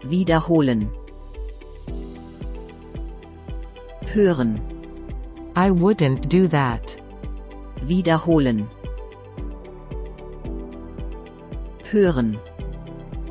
[0.03, 0.91] Wiederholen.
[4.13, 4.61] Hören.
[5.55, 7.01] I wouldn't do that.
[7.83, 8.67] Wiederholen.
[11.93, 12.37] Hören.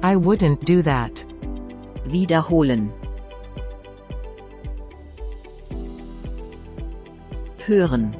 [0.01, 1.24] I wouldn't do that.
[2.05, 2.91] Wiederholen.
[7.65, 8.15] Hören.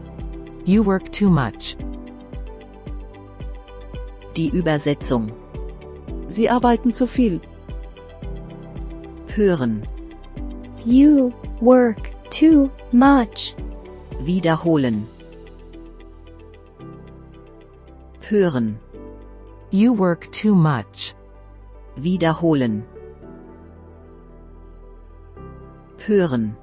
[0.65, 1.77] You work too much.
[4.35, 5.31] Die Übersetzung.
[6.27, 7.39] Sie arbeiten zu viel.
[9.35, 9.87] Hören.
[10.83, 11.31] You
[11.61, 13.55] work too much.
[14.19, 15.07] Wiederholen.
[18.29, 18.79] Hören.
[19.69, 21.13] You work too much.
[21.95, 22.83] Wiederholen.
[26.07, 26.55] Hören.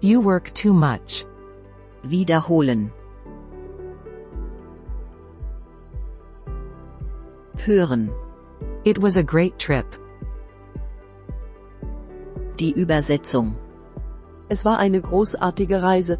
[0.00, 1.24] You work too much.
[2.02, 2.90] Wiederholen.
[7.58, 8.10] Hören.
[8.84, 9.86] It was a great trip.
[12.56, 13.56] Die Übersetzung.
[14.48, 16.18] Es war eine großartige Reise.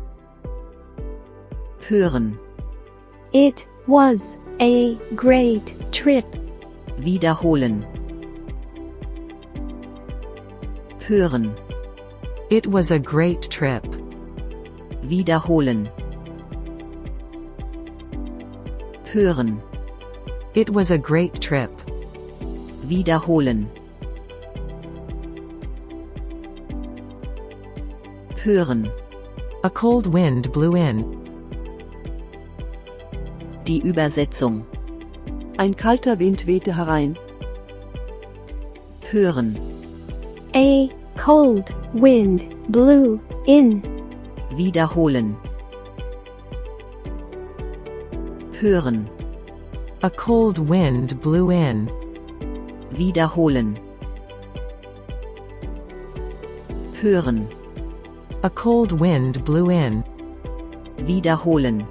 [1.88, 2.38] Hören.
[3.32, 6.24] It was a great trip.
[6.98, 7.84] Wiederholen.
[11.00, 11.56] Hören.
[12.50, 13.84] It was a great trip.
[15.02, 15.88] Wiederholen.
[19.12, 19.60] hören,
[20.54, 21.70] It was a great trip.
[22.84, 23.68] wiederholen.
[28.44, 28.90] Hören,
[29.64, 31.04] A cold wind blew in.
[33.66, 34.64] die Übersetzung.
[35.58, 37.18] Ein kalter Wind wehte herein.
[39.10, 39.58] Hören,
[40.54, 40.88] A
[41.18, 43.82] cold wind blew in.
[44.52, 45.36] wiederholen.
[48.60, 49.08] Hören,
[50.02, 51.90] A cold wind blew in.
[52.92, 53.78] wiederholen.
[57.02, 57.46] Hören,
[58.44, 60.04] A cold wind blew in.
[60.98, 61.86] wiederholen.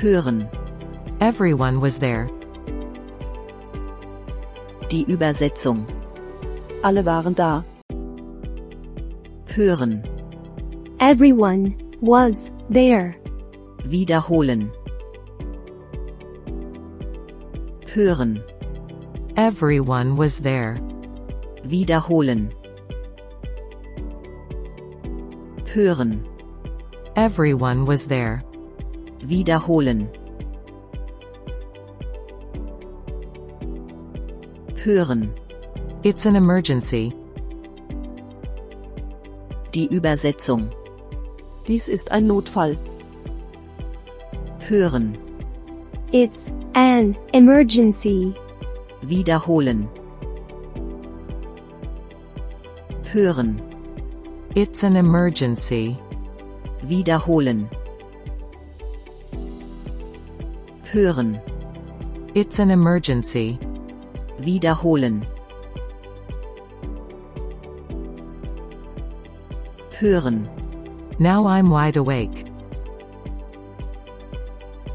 [0.00, 0.48] Hören,
[1.20, 2.30] Everyone was there.
[4.90, 5.86] Die Übersetzung.
[6.82, 7.64] Alle waren da.
[9.54, 10.02] Hören,
[10.98, 13.14] Everyone was there.
[13.84, 14.70] wiederholen.
[17.94, 18.42] Hören,
[19.36, 20.78] Everyone was there.
[21.64, 22.52] wiederholen.
[25.74, 26.24] Hören,
[27.16, 28.42] Everyone was there.
[29.24, 30.08] wiederholen.
[34.84, 35.30] Hören,
[36.02, 37.12] It's an emergency.
[39.74, 40.70] die Übersetzung.
[41.68, 42.76] Dies ist ein Notfall.
[44.68, 45.16] Hören,
[46.12, 48.32] It's an emergency.
[49.02, 49.88] wiederholen.
[53.12, 53.60] Hören,
[54.54, 55.96] It's an emergency.
[56.82, 57.68] wiederholen.
[60.92, 61.38] Hören,
[62.34, 63.58] It's an emergency.
[64.44, 65.26] Wiederholen.
[69.98, 70.48] Hören,
[71.18, 72.46] Now I'm wide awake.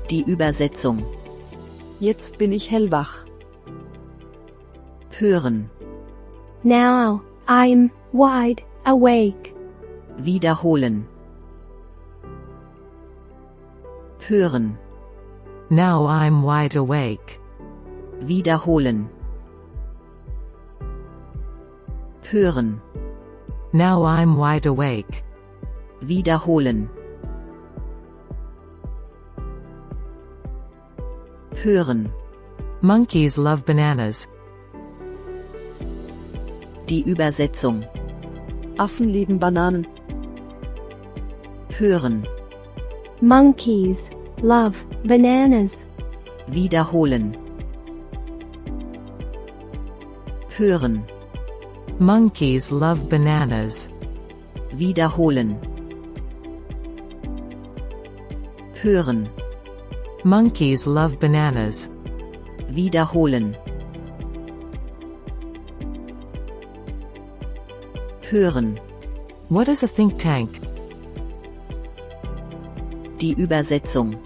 [0.10, 1.04] die Übersetzung.
[2.00, 3.26] Jetzt bin ich hellwach.
[5.20, 5.70] Hören,
[6.64, 9.54] Now I'm wide awake.
[10.18, 11.06] wiederholen.
[14.28, 14.78] Hören,
[15.70, 17.40] Now I'm wide awake.
[18.22, 19.10] wiederholen.
[22.32, 22.82] Hören,
[23.74, 25.24] Now I'm wide awake.
[26.02, 26.90] wiederholen.
[31.64, 32.10] Hören,
[32.82, 34.28] Monkeys love bananas.
[36.90, 37.84] die Übersetzung.
[38.78, 39.88] Affen lieben Bananen.
[41.78, 42.28] Hören,
[43.22, 44.10] Monkeys
[44.42, 45.86] love bananas.
[46.48, 47.36] wiederholen.
[50.58, 51.04] Hören,
[52.00, 53.90] Monkeys love bananas.
[54.74, 55.58] wiederholen.
[58.82, 59.30] Hören,
[60.26, 61.90] Monkeys love bananas.
[62.70, 63.56] wiederholen.
[68.30, 68.78] Hören,
[69.50, 70.60] What is a think tank?
[73.22, 74.18] die Übersetzung.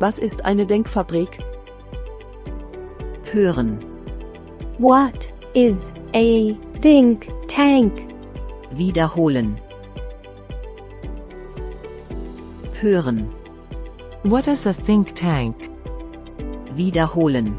[0.00, 1.38] Was ist eine Denkfabrik?
[3.32, 3.78] Hören,
[4.78, 7.92] What is a think tank?
[8.72, 9.56] wiederholen.
[12.80, 13.30] Hören,
[14.24, 15.56] What is a think tank?
[16.76, 17.56] wiederholen.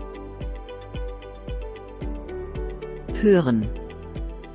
[3.22, 3.64] Hören,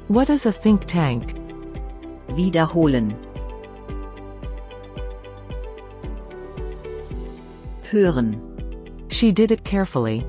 [0.08, 1.34] What is a think tank?
[2.36, 3.14] wiederholen.
[7.90, 8.36] Hören,
[9.10, 10.24] She did it carefully.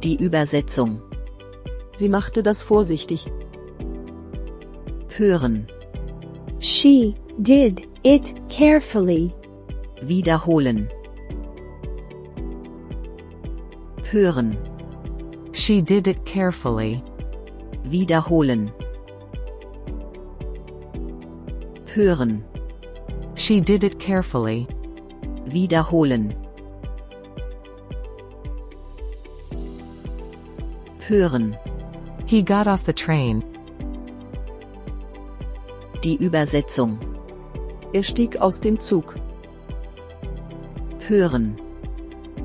[0.00, 1.00] die Übersetzung.
[1.96, 3.26] Sie machte das vorsichtig.
[5.16, 5.66] Hören,
[6.58, 9.32] She did it carefully.
[10.02, 10.90] wiederholen.
[14.10, 14.58] Hören,
[15.52, 17.02] She did it carefully.
[17.82, 18.70] wiederholen.
[21.94, 22.42] Hören,
[23.36, 24.66] She did it carefully.
[25.46, 26.34] wiederholen.
[31.08, 31.56] Hören,
[32.26, 33.42] He got off the train.
[36.02, 36.98] die Übersetzung.
[37.92, 39.16] Er stieg aus dem Zug.
[41.08, 41.56] Hören,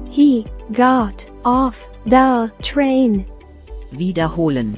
[0.09, 3.25] He got off the train.
[3.91, 4.77] wiederholen.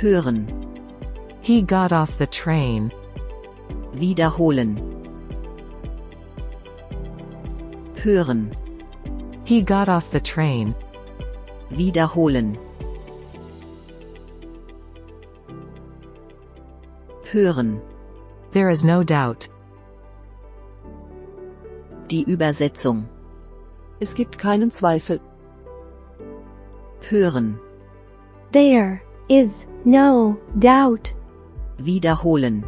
[0.00, 0.46] Hören,
[1.42, 2.92] He got off the train.
[3.92, 4.80] wiederholen.
[8.02, 8.50] Hören,
[9.44, 10.74] He got off the train.
[11.70, 12.58] Wiederholen.
[17.32, 17.80] hören,
[18.52, 19.48] There is no doubt.
[22.10, 23.04] die Übersetzung,
[24.00, 25.20] Es gibt keinen Zweifel.
[27.08, 27.58] hören,
[28.52, 31.14] There is no doubt.
[31.78, 32.64] wiederholen,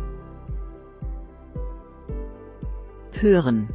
[3.21, 3.69] hören,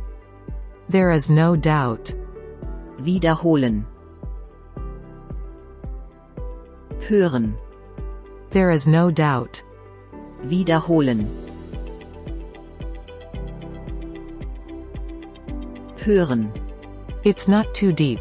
[0.90, 2.16] There is no doubt.
[3.00, 3.86] wiederholen,
[7.08, 7.56] hören,
[8.52, 9.64] There is no doubt.
[10.44, 11.28] wiederholen,
[16.06, 16.52] hören,
[17.24, 18.20] It's not too deep.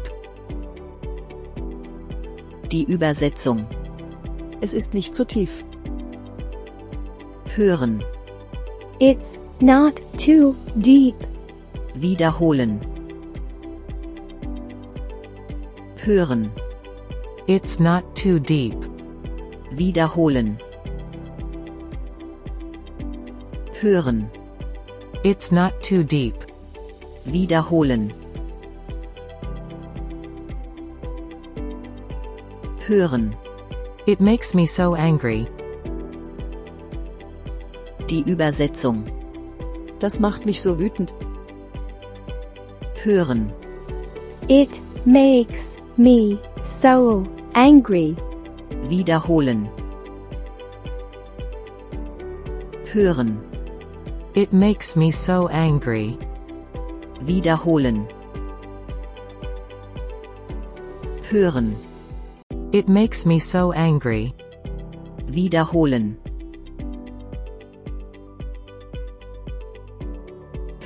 [2.71, 3.65] die Übersetzung,
[4.61, 5.63] Es ist nicht zu tief.
[7.55, 8.03] hören,
[8.99, 11.15] It's not too deep.
[11.95, 12.79] wiederholen,
[16.03, 16.51] hören,
[17.47, 18.75] It's not too deep.
[19.71, 20.57] wiederholen,
[23.81, 24.29] hören,
[25.23, 26.35] It's not too deep.
[27.25, 28.13] wiederholen,
[32.87, 33.35] hören,
[34.05, 35.47] It makes me so angry.
[38.09, 39.03] die Übersetzung,
[39.99, 41.13] Das macht mich so wütend.
[43.03, 43.51] hören,
[44.49, 47.25] It makes me so
[47.57, 48.15] angry.
[48.87, 49.67] wiederholen,
[52.93, 53.41] hören,
[54.35, 56.19] It makes me so angry.
[57.21, 58.05] wiederholen,
[61.31, 61.75] hören,
[62.71, 64.35] It makes me so angry.
[65.25, 66.15] wiederholen,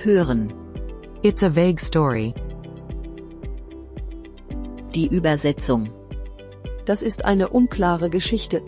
[0.06, 0.54] hören,
[1.22, 2.34] It's a vague story.
[4.94, 5.90] die Übersetzung,
[6.92, 8.62] Das ist eine unklare Geschichte.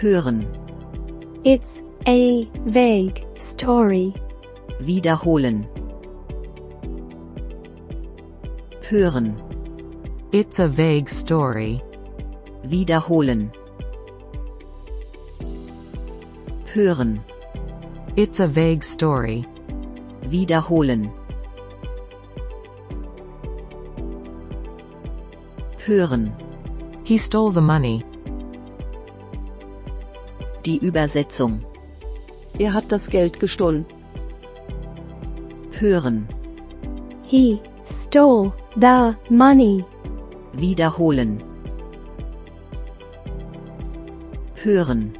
[0.00, 0.46] hören,
[1.42, 4.14] It's a vague story.
[4.78, 5.66] wiederholen,
[8.88, 9.34] hören,
[10.30, 11.82] It's a vague story.
[12.62, 13.50] wiederholen,
[16.72, 17.18] hören,
[18.14, 19.44] It's a vague story.
[20.30, 21.10] wiederholen,
[25.88, 26.32] hören,
[27.04, 28.04] He stole the money.
[30.66, 31.60] die Übersetzung,
[32.58, 33.86] Er hat das Geld gestohlen.
[35.80, 36.28] hören,
[37.22, 39.84] He stole the money.
[40.52, 41.42] wiederholen,
[44.62, 45.12] hören,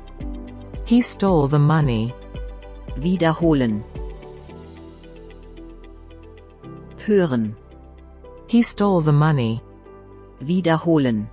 [0.85, 2.13] He stole the money.
[2.97, 3.83] wiederholen,
[7.07, 7.57] hören,
[8.49, 9.61] He stole the money.
[10.41, 11.29] Wiederholen,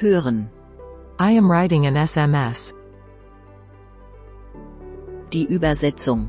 [0.00, 0.50] hören,
[1.18, 2.74] I am writing an SMS.
[5.32, 6.28] die Übersetzung,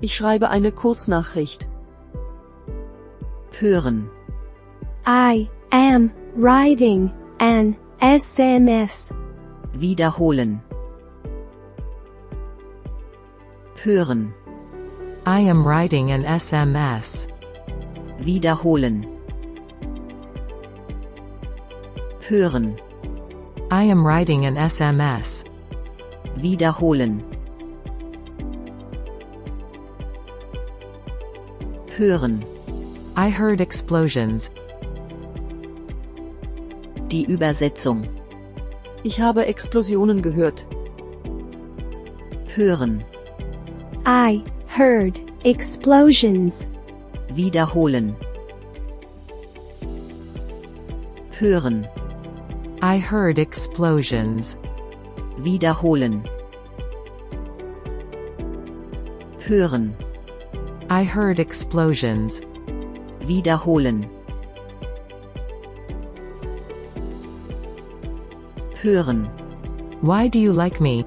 [0.00, 1.68] Ich schreibe eine Kurznachricht.
[3.60, 4.10] hören,
[5.06, 9.14] I am writing an SMS.
[9.72, 10.60] wiederholen,
[13.82, 14.34] hören,
[15.26, 17.28] I am writing an SMS.
[18.20, 19.06] wiederholen,
[22.28, 22.78] hören,
[23.70, 25.44] I am writing an SMS.
[26.36, 27.22] wiederholen,
[31.96, 32.44] hören,
[33.16, 34.50] I heard explosions.
[37.10, 38.02] die Übersetzung,
[39.04, 40.66] Ich habe Explosionen gehört.
[42.56, 43.02] hören,
[44.06, 44.42] I
[44.74, 46.66] heard explosions.
[47.30, 48.16] wiederholen,
[51.38, 51.86] hören,
[52.82, 54.56] I heard explosions.
[55.38, 56.24] wiederholen,
[59.46, 59.94] hören,
[60.90, 62.40] I heard explosions.
[63.20, 64.10] wiederholen,
[68.82, 69.30] hören,
[70.00, 71.04] Why do you like me?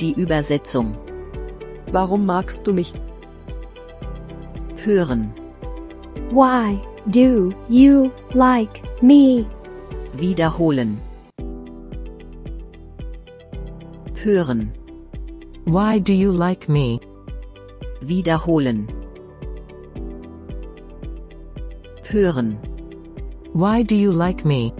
[0.00, 0.96] Die Übersetzung,
[1.92, 2.92] Warum magst du mich?
[4.84, 5.32] hören,
[6.30, 6.78] Why
[7.10, 9.46] do you like me?
[10.14, 10.98] wiederholen,
[14.24, 14.72] hören,
[15.64, 17.00] Why do you like me?
[18.00, 18.86] wiederholen,
[22.04, 22.56] hören,
[23.54, 24.72] Why do you like me?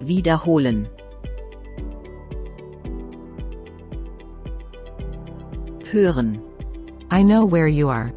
[0.00, 0.88] wiederholen,
[5.92, 6.40] hören,
[7.10, 8.12] I know where you are.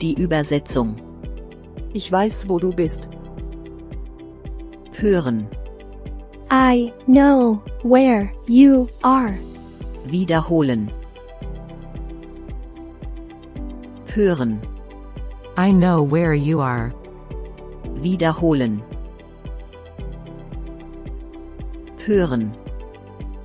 [0.00, 0.94] die Übersetzung,
[1.92, 3.08] Ich weiß, wo du bist.
[4.92, 5.48] hören,
[6.50, 9.36] I know where you are.
[10.04, 10.90] wiederholen,
[14.14, 14.60] hören,
[15.56, 16.92] I know where you are.
[18.00, 18.80] wiederholen,
[22.06, 22.52] hören,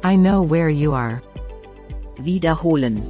[0.04, 1.22] I know where you are.
[2.18, 3.02] Wiederholen,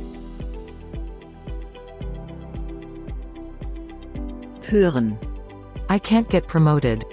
[4.69, 5.17] hören,
[5.89, 7.05] I can't get promoted.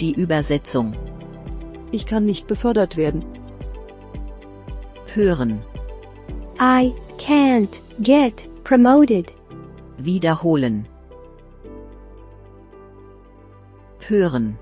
[0.00, 0.94] die Übersetzung,
[1.90, 3.24] Ich kann nicht befördert werden.
[5.14, 5.60] hören,
[6.60, 9.32] I can't get promoted.
[9.98, 10.86] wiederholen,
[14.08, 14.56] hören,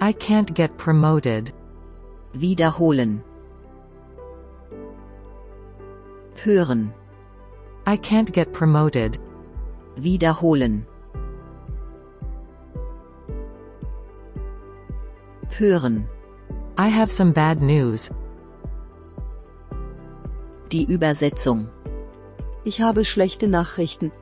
[0.00, 1.52] I can't get promoted.
[2.32, 3.22] wiederholen,
[6.44, 6.92] hören,
[7.86, 9.18] I can't get promoted.
[9.96, 10.86] wiederholen,
[15.58, 16.08] hören,
[16.78, 18.10] I have some bad news.
[20.72, 21.66] die Übersetzung,
[22.64, 24.12] Ich habe schlechte Nachrichten.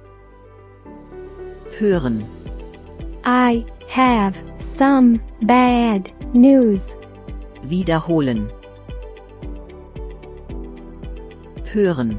[1.78, 2.24] hören,
[3.26, 6.96] I have some bad news.
[7.62, 8.48] wiederholen,
[11.72, 12.18] hören,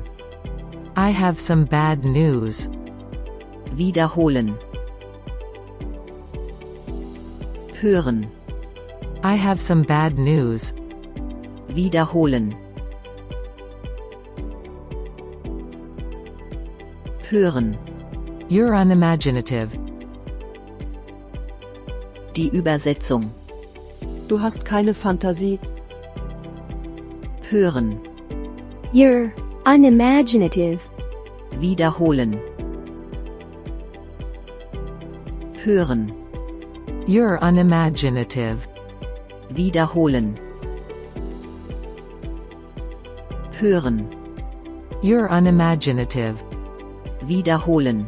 [0.95, 2.69] I have some bad news.
[3.75, 4.55] wiederholen,
[7.81, 8.25] hören,
[9.23, 10.73] I have some bad news.
[11.67, 12.55] wiederholen,
[17.29, 17.77] hören,
[18.49, 19.69] You're unimaginative.
[22.35, 23.31] die Übersetzung,
[24.27, 25.59] Du hast keine Fantasie.
[27.49, 27.99] hören,
[28.97, 29.31] You're
[29.67, 30.81] unimaginative.
[31.61, 32.31] wiederholen,
[35.63, 36.11] hören,
[37.05, 38.67] You're unimaginative.
[39.51, 40.35] wiederholen,
[43.59, 44.07] hören,
[45.03, 46.43] You're unimaginative.
[47.21, 48.07] wiederholen,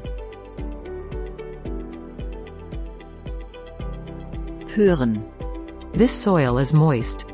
[4.76, 5.24] hören,
[5.94, 7.29] This soil is moist.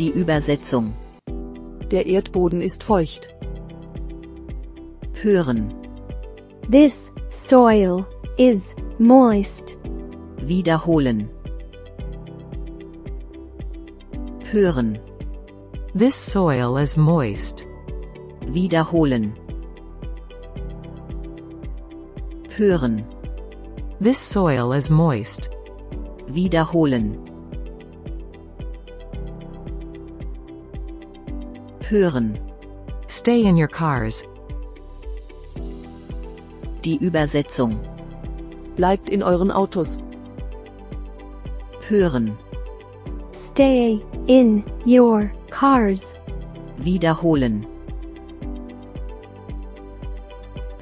[0.00, 0.94] Die Übersetzung,
[1.90, 3.34] Der Erdboden ist feucht.
[5.22, 5.74] hören,
[6.70, 8.06] This soil
[8.38, 9.76] is moist.
[10.38, 11.28] wiederholen,
[14.50, 14.98] hören,
[15.94, 17.66] This soil is moist.
[18.46, 19.34] wiederholen,
[22.56, 23.04] hören,
[24.00, 25.50] This soil is moist.
[26.26, 27.18] wiederholen,
[31.90, 32.38] hören,
[33.08, 34.22] Stay in your cars.
[36.84, 37.78] die Übersetzung,
[38.76, 39.98] Bleibt in euren Autos.
[41.88, 42.36] hören,
[43.32, 46.14] Stay in your cars.
[46.78, 47.66] wiederholen,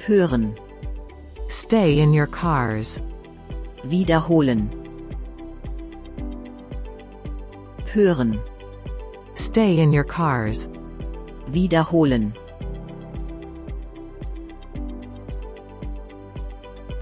[0.05, 0.53] hören,
[1.49, 3.01] Stay in your cars.
[3.83, 4.69] wiederholen,
[7.93, 8.39] hören,
[9.35, 10.69] Stay in your cars.
[11.53, 12.33] Wiederholen,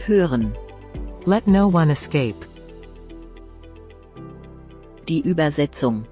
[0.05, 0.53] hören,
[1.25, 2.45] Let no one escape.
[5.07, 6.03] die Übersetzung,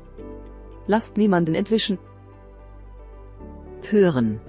[0.87, 1.97] Lasst niemanden entwischen.
[3.89, 4.39] hören,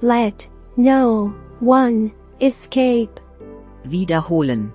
[0.00, 3.20] Let no one escape.
[3.84, 4.72] wiederholen,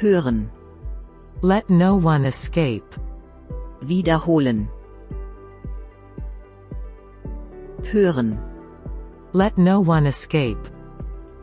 [0.00, 0.50] hören,
[1.42, 2.84] Let no one escape.
[3.82, 4.68] wiederholen,
[7.92, 8.38] hören,
[9.32, 10.58] Let no one escape.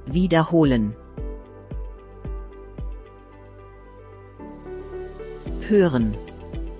[0.08, 0.94] wiederholen,
[5.70, 6.16] hören,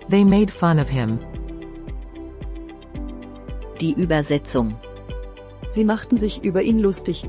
[0.10, 1.20] They made fun of him.
[3.80, 4.76] die Übersetzung,
[5.70, 7.28] Sie machten sich über ihn lustig.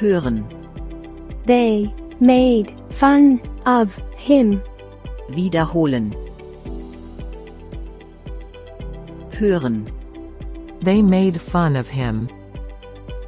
[0.00, 0.44] hören,
[1.46, 1.90] They
[2.20, 4.60] made fun of him.
[5.28, 6.14] wiederholen,
[9.38, 9.84] hören,
[10.88, 12.30] They made fun of him.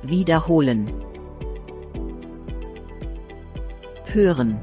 [0.02, 0.88] wiederholen,
[4.06, 4.58] hören,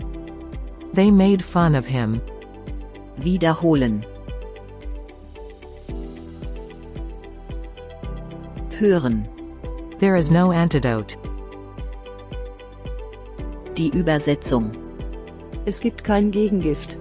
[0.96, 2.20] They made fun of him.
[3.20, 4.04] wiederholen,
[8.80, 9.28] hören,
[10.00, 11.18] There is no antidote.
[13.76, 14.72] die Übersetzung,
[15.68, 16.98] Es gibt kein Gegengift.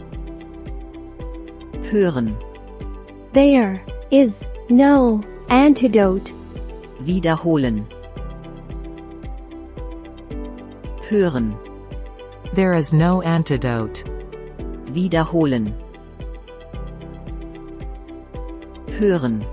[1.90, 2.36] hören,
[3.32, 3.80] There
[4.10, 6.32] is no antidote,
[7.00, 7.86] wiederholen.
[11.08, 11.56] Hören,
[12.54, 14.04] There is no antidote.
[14.92, 15.72] wiederholen.
[18.98, 19.44] Hören,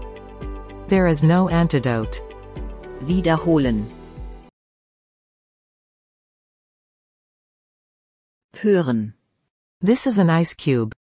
[0.87, 2.21] There is no antidote.
[3.01, 3.89] wiederholen.
[8.55, 9.13] Hören,
[9.81, 10.93] This is an ice cube.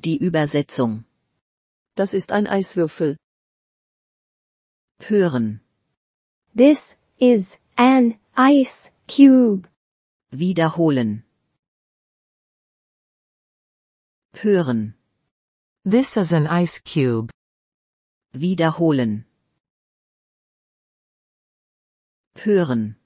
[0.00, 1.04] die Übersetzung.
[1.94, 3.16] Das ist ein Eiswürfel.
[5.00, 5.60] Hören,
[6.56, 9.68] this is an ice cube,
[10.30, 11.24] wiederholen.
[14.34, 14.94] Hören,
[15.84, 17.30] This is an ice cube.
[18.32, 19.26] wiederholen.
[22.36, 22.96] Hören,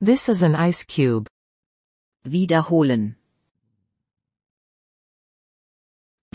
[0.00, 1.26] This is an ice cube.
[2.22, 3.16] wiederholen.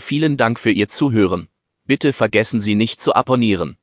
[0.00, 1.48] Vielen Dank für Ihr Zuhören.
[1.84, 3.76] Bitte vergessen Sie nicht zu abonnieren.